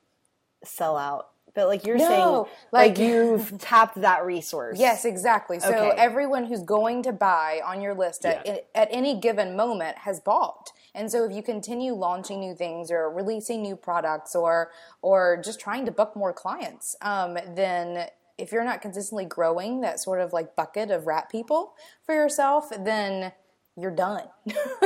[0.65, 2.37] sell out, but like you're No, saying,
[2.73, 4.79] like- like you've tapped that resource.
[4.79, 5.59] Yes, exactly.
[5.59, 5.91] So Okay.
[6.01, 8.59] everyone who's going to buy on your list at, Yeah.
[8.75, 10.73] at any given moment has bought.
[10.95, 14.71] And so if you continue launching new things or releasing new products or
[15.03, 18.09] or just trying to book more clients, um, then
[18.39, 21.75] if you're not consistently growing that sort of like bucket of rat people
[22.05, 23.33] for yourself, then
[23.77, 24.25] you're done.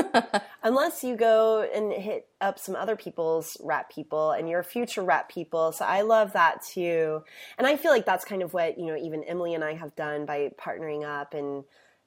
[0.62, 5.28] Unless you go and hit up some other people's rat people and your future rat
[5.28, 5.72] people.
[5.72, 7.22] So I love that too.
[7.56, 9.96] And I feel like that's kind of what, you know, even Emily and I have
[9.96, 11.64] done by partnering up and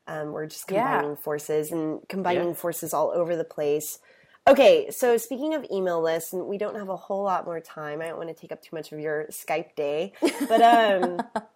[0.08, 0.84] um, we're just Yeah.
[0.84, 2.54] combining forces and combining Yeah.
[2.54, 3.98] forces all over the place.
[4.48, 8.00] Okay, so speaking of email lists, and we don't have a whole lot more time.
[8.02, 10.14] I don't want to take up too much of your Skype day,
[10.48, 11.20] but um,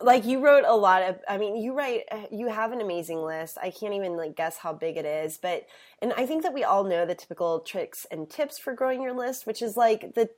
[0.00, 3.56] like you wrote a lot of i mean you write you have an amazing list
[3.62, 5.66] i can't even like guess how big it is but
[6.00, 9.12] and i think that we all know the typical tricks and tips for growing your
[9.12, 10.28] list which is like the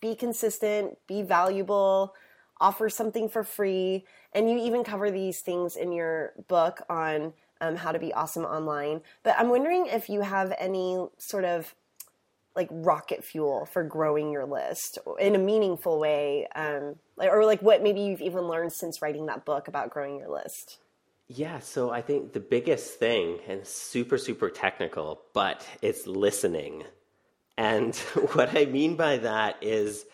[0.00, 2.14] be consistent be valuable
[2.60, 7.76] offer something for free and you even cover these things in your book on um,
[7.76, 11.74] how to be awesome online but i'm wondering if you have any sort of
[12.54, 17.82] like rocket fuel for growing your list in a meaningful way um, or like what
[17.82, 20.78] maybe you've even learned since writing that book about growing your list
[21.28, 26.84] Yeah, so I think the biggest thing, and super, super technical, but it's listening.
[27.56, 27.96] And
[28.34, 30.04] what I mean by that is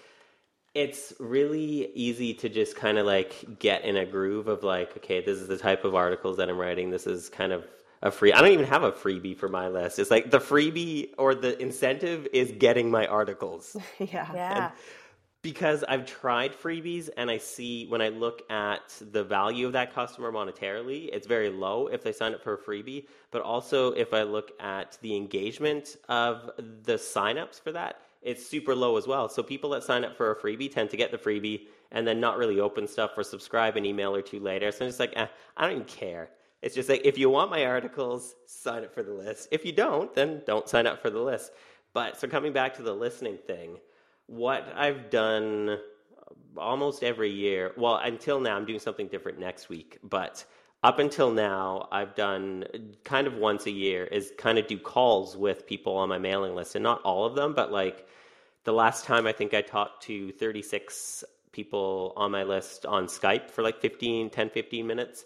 [0.75, 5.21] it's really easy to just kind of like get in a groove of like, okay,
[5.21, 6.91] this is the type of articles that I'm writing.
[6.91, 7.67] This is kind of
[8.03, 8.33] a free.
[8.33, 9.99] I don't even have a freebie for my list.
[9.99, 14.71] It's like the freebie or the incentive is getting my articles yeah yeah.
[15.43, 19.95] because I've tried freebies and I see when I look at the value of that
[19.95, 23.07] customer monetarily, it's very low if they sign up for a freebie.
[23.31, 26.51] But also, if I look at the engagement of
[26.85, 29.29] the signups for that, it's super low as well.
[29.29, 32.21] So people that sign up for a freebie tend to get the freebie and then
[32.21, 34.71] not really open stuff or subscribe an email or two later.
[34.73, 36.31] So I'm just like, eh, I don't even care.
[36.61, 39.49] It's just like if you want my articles, sign up for the list.
[39.53, 41.53] If you don't, then don't sign up for the list.
[41.95, 43.79] But so coming back to the listening thing,
[44.27, 45.79] what I've done
[46.57, 50.45] almost every year, well, until now, I'm doing something different next week, but
[50.83, 52.65] up until now, I've done
[53.05, 56.55] kind of once a year is kind of do calls with people on my mailing
[56.55, 58.07] list, and not all of them, but like
[58.65, 63.51] the last time I think I talked to 36 people on my list on Skype
[63.51, 65.25] for like 15, 10, 15 minutes.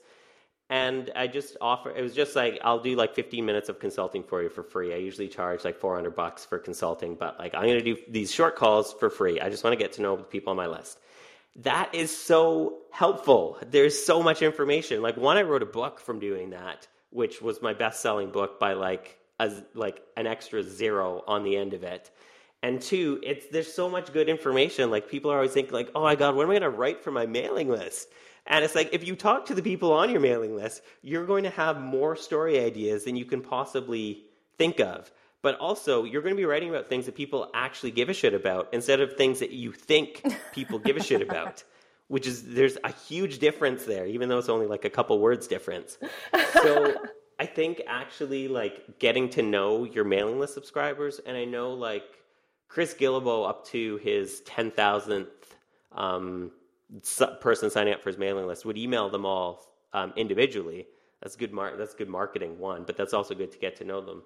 [0.70, 4.22] And I just offer, it was just like, I'll do like 15 minutes of consulting
[4.22, 4.94] for you for free.
[4.94, 8.32] I usually charge like 400 bucks for consulting, but like I'm going to do these
[8.32, 9.38] short calls for free.
[9.38, 10.98] I just want to get to know the people on my list.
[11.56, 13.58] That is so helpful.
[13.70, 15.02] There's so much information.
[15.02, 18.58] Like one, I wrote a book from doing that, which was my best selling book
[18.58, 22.10] by like, a, like an extra zero on the end of it.
[22.62, 24.90] And two, it's there's so much good information.
[24.90, 27.02] Like people are always thinking, like, oh my god, what am I going to write
[27.02, 28.08] for my mailing list?
[28.46, 31.44] And it's like if you talk to the people on your mailing list, you're going
[31.44, 34.24] to have more story ideas than you can possibly
[34.58, 35.10] think of.
[35.42, 38.32] But also, you're going to be writing about things that people actually give a shit
[38.32, 41.64] about instead of things that you think people give a shit about.
[42.08, 45.46] Which is there's a huge difference there, even though it's only like a couple words
[45.46, 45.98] difference.
[46.52, 46.94] So
[47.40, 52.04] I think actually like getting to know your mailing list subscribers, and I know like
[52.68, 55.56] Chris Guillebeau up to his ten thousandth
[55.92, 56.52] um,
[57.40, 60.86] person signing up for his mailing list would email them all um, individually.
[61.22, 61.52] That's good.
[61.52, 64.22] Mar- that's good marketing one, but that's also good to get to know them.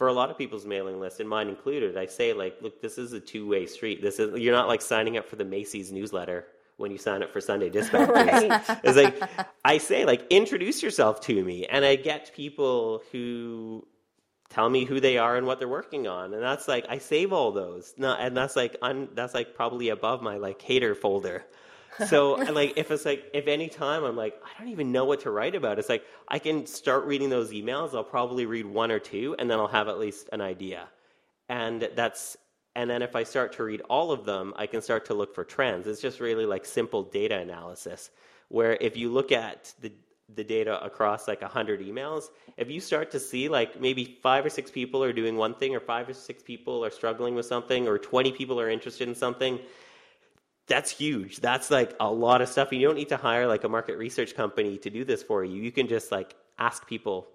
[0.00, 2.96] For a lot of people's mailing list, and mine included, I say like, look, this
[2.96, 4.00] is a two way street.
[4.00, 6.46] This is you're not like signing up for the Macy's newsletter
[6.78, 8.08] when you sign up for Sunday Dispatch.
[8.08, 8.62] Right.
[8.82, 9.20] It's like
[9.62, 13.86] I say, like introduce yourself to me, and I get people who
[14.48, 17.34] tell me who they are and what they're working on, and that's like I save
[17.34, 17.92] all those.
[17.98, 21.44] No, and that's like un, that's like probably above my like hater folder.
[22.06, 25.20] So like if it's like if any time I'm like I don't even know what
[25.20, 27.94] to write about, it's like I can start reading those emails.
[27.94, 30.88] I'll probably read one or two, and then I'll have at least an idea,
[31.48, 32.36] and that's
[32.76, 35.34] and then if I start to read all of them, I can start to look
[35.34, 35.86] for trends.
[35.86, 38.10] It's just really like simple data analysis,
[38.48, 39.92] where if you look at the
[40.36, 42.26] the data across like 100 emails,
[42.56, 45.74] if you start to see like maybe five or six people are doing one thing,
[45.74, 49.14] or five or six people are struggling with something, or 20 people are interested in
[49.14, 49.58] something,
[50.70, 51.40] that's huge.
[51.40, 52.72] That's like a lot of stuff.
[52.72, 55.60] You don't need to hire like a market research company to do this for you.
[55.60, 57.26] You can just like ask people,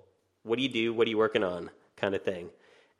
[0.43, 0.93] what do you do?
[0.93, 1.69] What are you working on?
[1.97, 2.49] Kind of thing.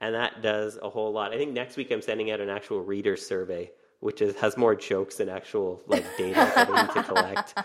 [0.02, 1.34] And that does a whole lot.
[1.34, 3.72] I think next week I'm sending out an actual reader survey,
[4.02, 7.58] which is, has more jokes than actual like data that I need to collect.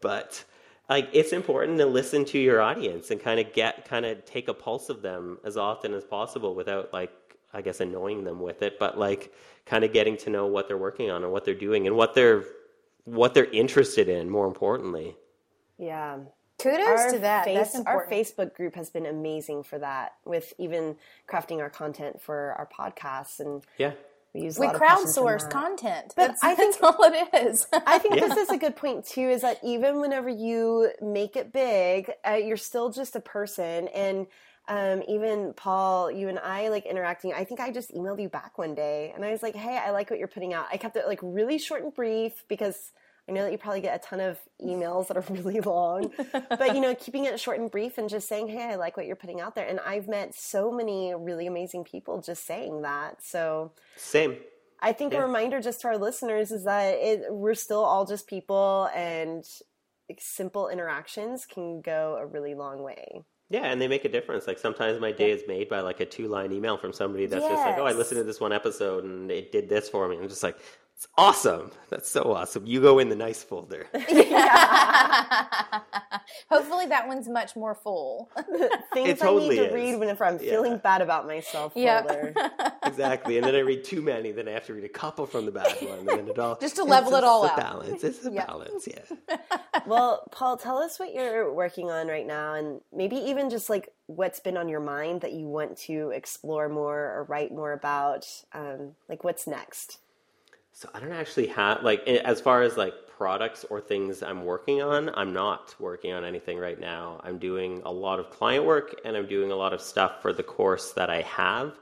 [0.00, 0.44] But
[0.88, 4.48] like it's important to listen to your audience and kind of get kind of take
[4.48, 7.12] a pulse of them as often as possible without like
[7.52, 9.32] I guess annoying them with it, but like
[9.66, 12.14] kind of getting to know what they're working on and what they're doing and what
[12.14, 12.44] they're
[13.04, 14.30] what they're interested in.
[14.30, 15.16] More importantly,
[15.78, 16.18] Yeah.
[16.60, 17.44] Kudos to that.
[17.44, 18.06] face- That's our.
[18.06, 20.96] Facebook group has been amazing for that, with even
[21.26, 23.92] crafting our content for our podcasts, and yeah,
[24.34, 26.12] we use a we lot of passion from crowdsource content.
[26.14, 27.66] But That's, I think- that's all it is.
[27.72, 28.26] I think Yeah.
[28.28, 29.30] this is a good point too.
[29.30, 34.26] Is that even whenever you make it big, uh, you're still just a person, and
[34.70, 37.32] um, even Paul, you and I like interacting.
[37.34, 39.90] I think I just emailed you back one day, and I was like, "Hey, I
[39.90, 42.92] like what you're putting out." I kept it like really short and brief because
[43.28, 46.12] I know that you probably get a ton of emails that are really long,
[46.50, 49.06] but you know, keeping it short and brief and just saying, "Hey, I like what
[49.06, 53.24] you're putting out there." And I've met so many really amazing people just saying that.
[53.24, 54.38] So same.
[54.80, 55.18] I think Yeah.
[55.18, 59.44] a reminder just to our listeners is that it, we're still all just people, and
[60.18, 63.24] simple interactions can go a really long way.
[63.50, 64.46] Yeah, and they make a difference.
[64.46, 67.44] Like sometimes my day is made by like a two line email from somebody that's
[67.44, 70.16] just like, "Oh, I listened to this one episode and it did this for me."
[70.18, 70.56] I'm just like,
[71.00, 71.70] "It's awesome!
[71.88, 73.86] That's so awesome!" You go in the nice folder.
[76.50, 78.28] Hopefully, that one's much more full.
[78.92, 79.72] Things It I need to is.
[79.72, 80.50] read whenever I'm Yeah.
[80.50, 81.72] feeling bad about myself.
[81.74, 82.02] Yeah.
[82.02, 82.34] folder.
[82.84, 84.30] exactly, and then I read too many.
[84.32, 86.56] Then I have to read a couple from the bad one, and then it all
[86.56, 87.52] Just to level it all up.
[87.56, 87.72] It's a out.
[87.80, 88.04] Balance.
[88.04, 88.46] It's a Yeah.
[88.46, 88.88] balance.
[88.88, 89.36] Yeah.
[89.86, 93.88] well, Paul, tell us what you're working on right now, and maybe even just like
[94.06, 98.26] what's been on your mind that you want to explore more or write more about.
[98.52, 99.98] Um, like, what's next?
[100.80, 104.80] So I don't actually have like as far as like products or things I'm working
[104.80, 107.20] on, I'm not working on anything right now.
[107.22, 110.32] I'm doing a lot of client work and I'm doing a lot of stuff for
[110.32, 111.74] the course that I have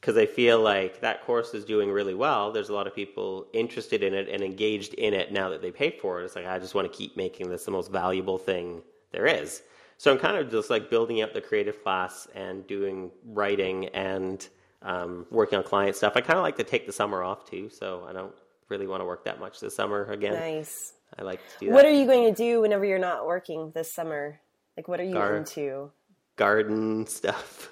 [0.00, 2.50] because I feel like that course is doing really well.
[2.50, 5.70] There's a lot of people interested in it and engaged in it now that they
[5.70, 6.24] pay for it.
[6.24, 8.80] It's like I just want to keep making this the most valuable thing
[9.12, 9.60] there is.
[9.98, 14.48] So I'm kind of just like building up the creative class and doing writing and
[14.82, 16.14] um, working on client stuff.
[16.16, 18.34] I kind of like to take the summer off too, so I don't
[18.68, 20.34] really want to work that much this summer again.
[20.34, 20.92] Nice.
[21.18, 21.72] I like to do that.
[21.72, 24.40] What are you going to do whenever you're not working this summer?
[24.76, 25.90] Like, what are you Gar- into?
[26.36, 27.70] Garden stuff.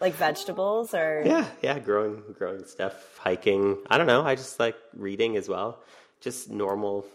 [0.00, 1.22] Like vegetables or?
[1.24, 3.78] yeah, yeah, growing growing stuff, hiking.
[3.88, 4.22] I don't know.
[4.24, 5.78] I just like reading as well.
[6.20, 7.06] Just normal,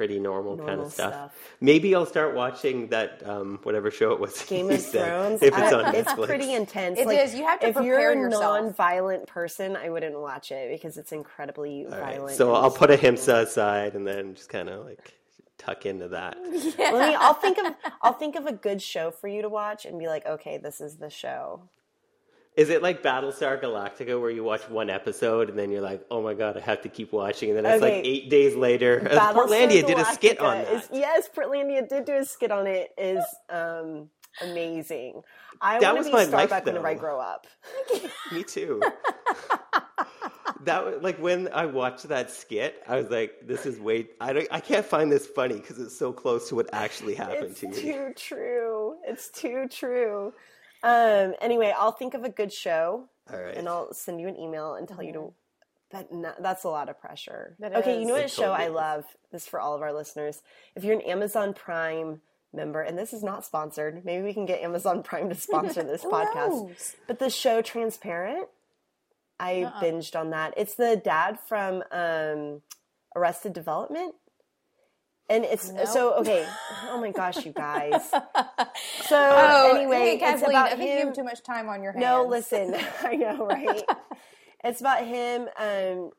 [0.00, 1.12] pretty normal, kind of stuff.
[1.12, 1.38] stuff.
[1.60, 4.42] Maybe I'll start watching that um, whatever show it was.
[4.46, 5.42] Game of said, Thrones.
[5.42, 6.26] If it's I- on it's Netflix.
[6.26, 6.98] pretty intense.
[6.98, 7.34] It like, is.
[7.34, 8.42] You have to if you're a yourself.
[8.42, 12.34] non-violent person, I wouldn't watch it because it's incredibly All right, violent.
[12.38, 15.12] So I'll put ahimsa aside and then just kind of like
[15.58, 16.38] tuck into that.
[16.78, 17.14] Let me.
[17.20, 17.74] I'll think of.
[18.00, 20.80] I'll think of a good show for you to watch and be like, okay, this
[20.80, 21.60] is the show.
[22.56, 26.20] Is it like Battlestar Galactica where you watch one episode and then you're like, oh
[26.20, 27.96] my god, I have to keep watching, and then it's Okay.
[27.98, 30.72] like eight days later, Battlestar Portlandia did a skit on that.
[30.72, 32.90] Is, yes, Portlandia did do a skit on it.
[32.98, 34.08] Is um,
[34.42, 35.22] amazing.
[35.60, 37.46] I want to my be life, Starbuck whenever I grow up.
[38.32, 38.82] Me too.
[40.64, 44.32] that was like when I watched that skit, I was like, "This is way I
[44.32, 47.60] don't I can't find this funny because it's so close to what actually happened It's
[47.60, 48.96] to me." It's too true.
[49.06, 50.32] It's too true.
[50.82, 51.34] Um.
[51.40, 53.56] Anyway, I'll think of a good show All right.
[53.56, 55.32] and I'll send you an email and tell you to.
[55.90, 57.56] But no, that's a lot of pressure.
[57.58, 58.74] That okay, you know what It show I totally is.
[58.74, 59.04] love?
[59.32, 60.40] This for all of our listeners.
[60.76, 62.20] If you're an Amazon Prime
[62.52, 66.04] member, and this is not sponsored, maybe we can get Amazon Prime to sponsor this
[66.04, 66.34] podcast.
[66.48, 66.96] knows?
[67.08, 68.46] But the show Transparent,
[69.40, 70.54] I binged on that.
[70.56, 72.62] It's the dad from um,
[73.16, 74.14] Arrested Development.
[75.30, 76.46] And it's so okay.
[76.88, 78.10] Oh my gosh, you guys.
[79.04, 81.06] So Oh, anyway, hey, it's Kathleen, about I think you him.
[81.08, 82.02] have too much time on your hands.
[82.02, 82.76] No, listen.
[83.02, 83.82] I know, right?
[84.62, 86.10] it's about him um,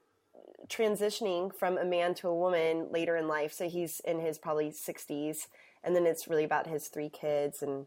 [0.67, 3.53] transitioning from a man to a woman later in life.
[3.53, 5.47] So he's in his probably 60s.
[5.83, 7.61] And then it's really about his three kids.
[7.61, 7.85] And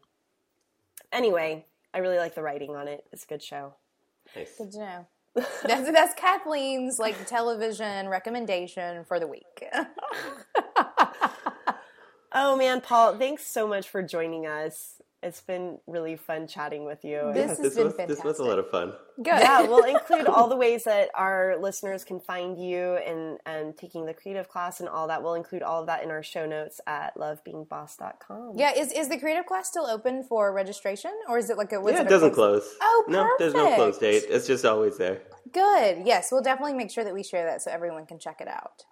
[1.12, 3.05] anyway, I really like the writing on it.
[3.12, 3.75] It's a good show.
[4.35, 4.57] Nice.
[4.57, 5.07] Good to know.
[5.64, 9.64] That's, that's Kathleen's like television recommendation for the week.
[12.35, 15.01] Oh man, Paul, thanks so much for joining us.
[15.22, 17.30] It's been really fun chatting with you.
[17.32, 18.93] This has This been was this was a lot of fun.
[19.16, 19.26] Good.
[19.41, 24.05] yeah, we'll include all the ways that our listeners can find you and, and taking
[24.05, 25.22] the creative class and all that.
[25.22, 28.53] We'll include all of that in our show notes at lovebeingboss.com.
[28.57, 31.80] Yeah, is is the creative class still open for registration, or is it like a?
[31.80, 32.76] was Yeah, it a doesn't close- close.
[32.82, 34.24] Oh, no, there's no close date.
[34.28, 35.22] It's just always there.
[35.53, 36.03] Good.
[36.05, 38.85] Yes, we'll definitely make sure that we share that so everyone can check it out.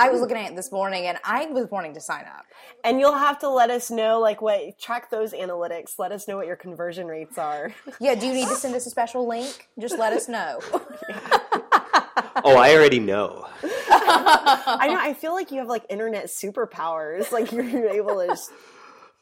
[0.00, 2.46] I was looking at it this morning, and I was wanting to sign up.
[2.84, 5.98] And you'll have to let us know, like, what, track those analytics.
[5.98, 7.72] Let us know what your conversion rates are.
[8.00, 8.14] Yeah.
[8.14, 9.68] Do you need to send us a special link?
[9.78, 10.60] Just let us know.
[12.42, 13.46] Oh, I already know.
[13.62, 17.30] I know, I feel like you have, like, internet superpowers.
[17.32, 18.50] Like, you're able to just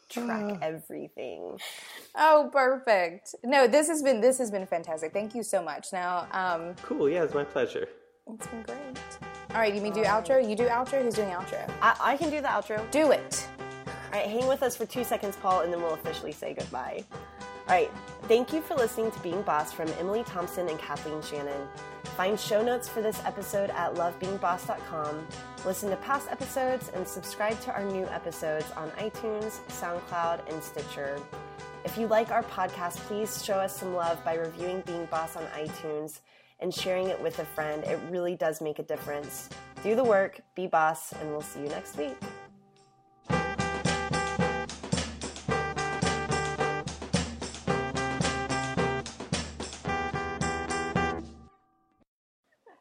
[0.08, 1.58] track everything.
[2.16, 3.34] oh, perfect.
[3.42, 5.12] No, this has been this has been fantastic.
[5.12, 5.88] Thank you so much.
[5.92, 7.08] Now, um, Cool.
[7.08, 7.88] Yeah, it's my pleasure.
[8.34, 8.98] It's been great.
[9.50, 10.46] All right, you mean do outro?
[10.46, 11.02] You do outro.
[11.02, 11.70] Who's doing outro?
[11.80, 12.88] I, I can do the outro.
[12.90, 13.48] Do it.
[13.86, 17.04] All right, hang with us for two seconds, Paul, and then we'll officially say goodbye.
[17.68, 17.90] All right,
[18.22, 21.68] thank you for listening to Being Boss from Emily Thompson and Kathleen Shannon.
[22.16, 25.26] Find show notes for this episode at lovebeingboss.com.
[25.66, 31.20] Listen to past episodes and subscribe to our new episodes on iTunes, SoundCloud, and Stitcher.
[31.84, 35.44] If you like our podcast, please show us some love by reviewing Being Boss on
[35.48, 36.20] iTunes
[36.60, 37.84] and sharing it with a friend.
[37.84, 39.48] It really does make a difference.
[39.82, 42.16] Do the work, be boss, and we'll see you next week.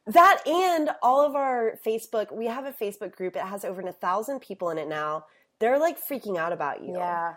[0.07, 3.36] That and all of our Facebook, we have a Facebook group.
[3.36, 5.25] It has over a thousand people in it now.
[5.59, 6.93] They're like freaking out about you.
[6.93, 7.34] Yeah.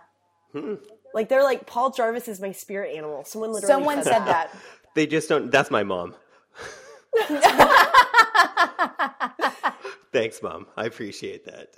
[0.53, 0.75] Hmm.
[1.13, 3.25] Like they're like, Paul Jarvis is my spirit animal.
[3.25, 4.57] Someone literally Someone said, said that.
[4.95, 5.51] They just don't.
[5.51, 6.15] That's my mom.
[10.13, 10.67] Thanks, mom.
[10.77, 11.77] I appreciate that.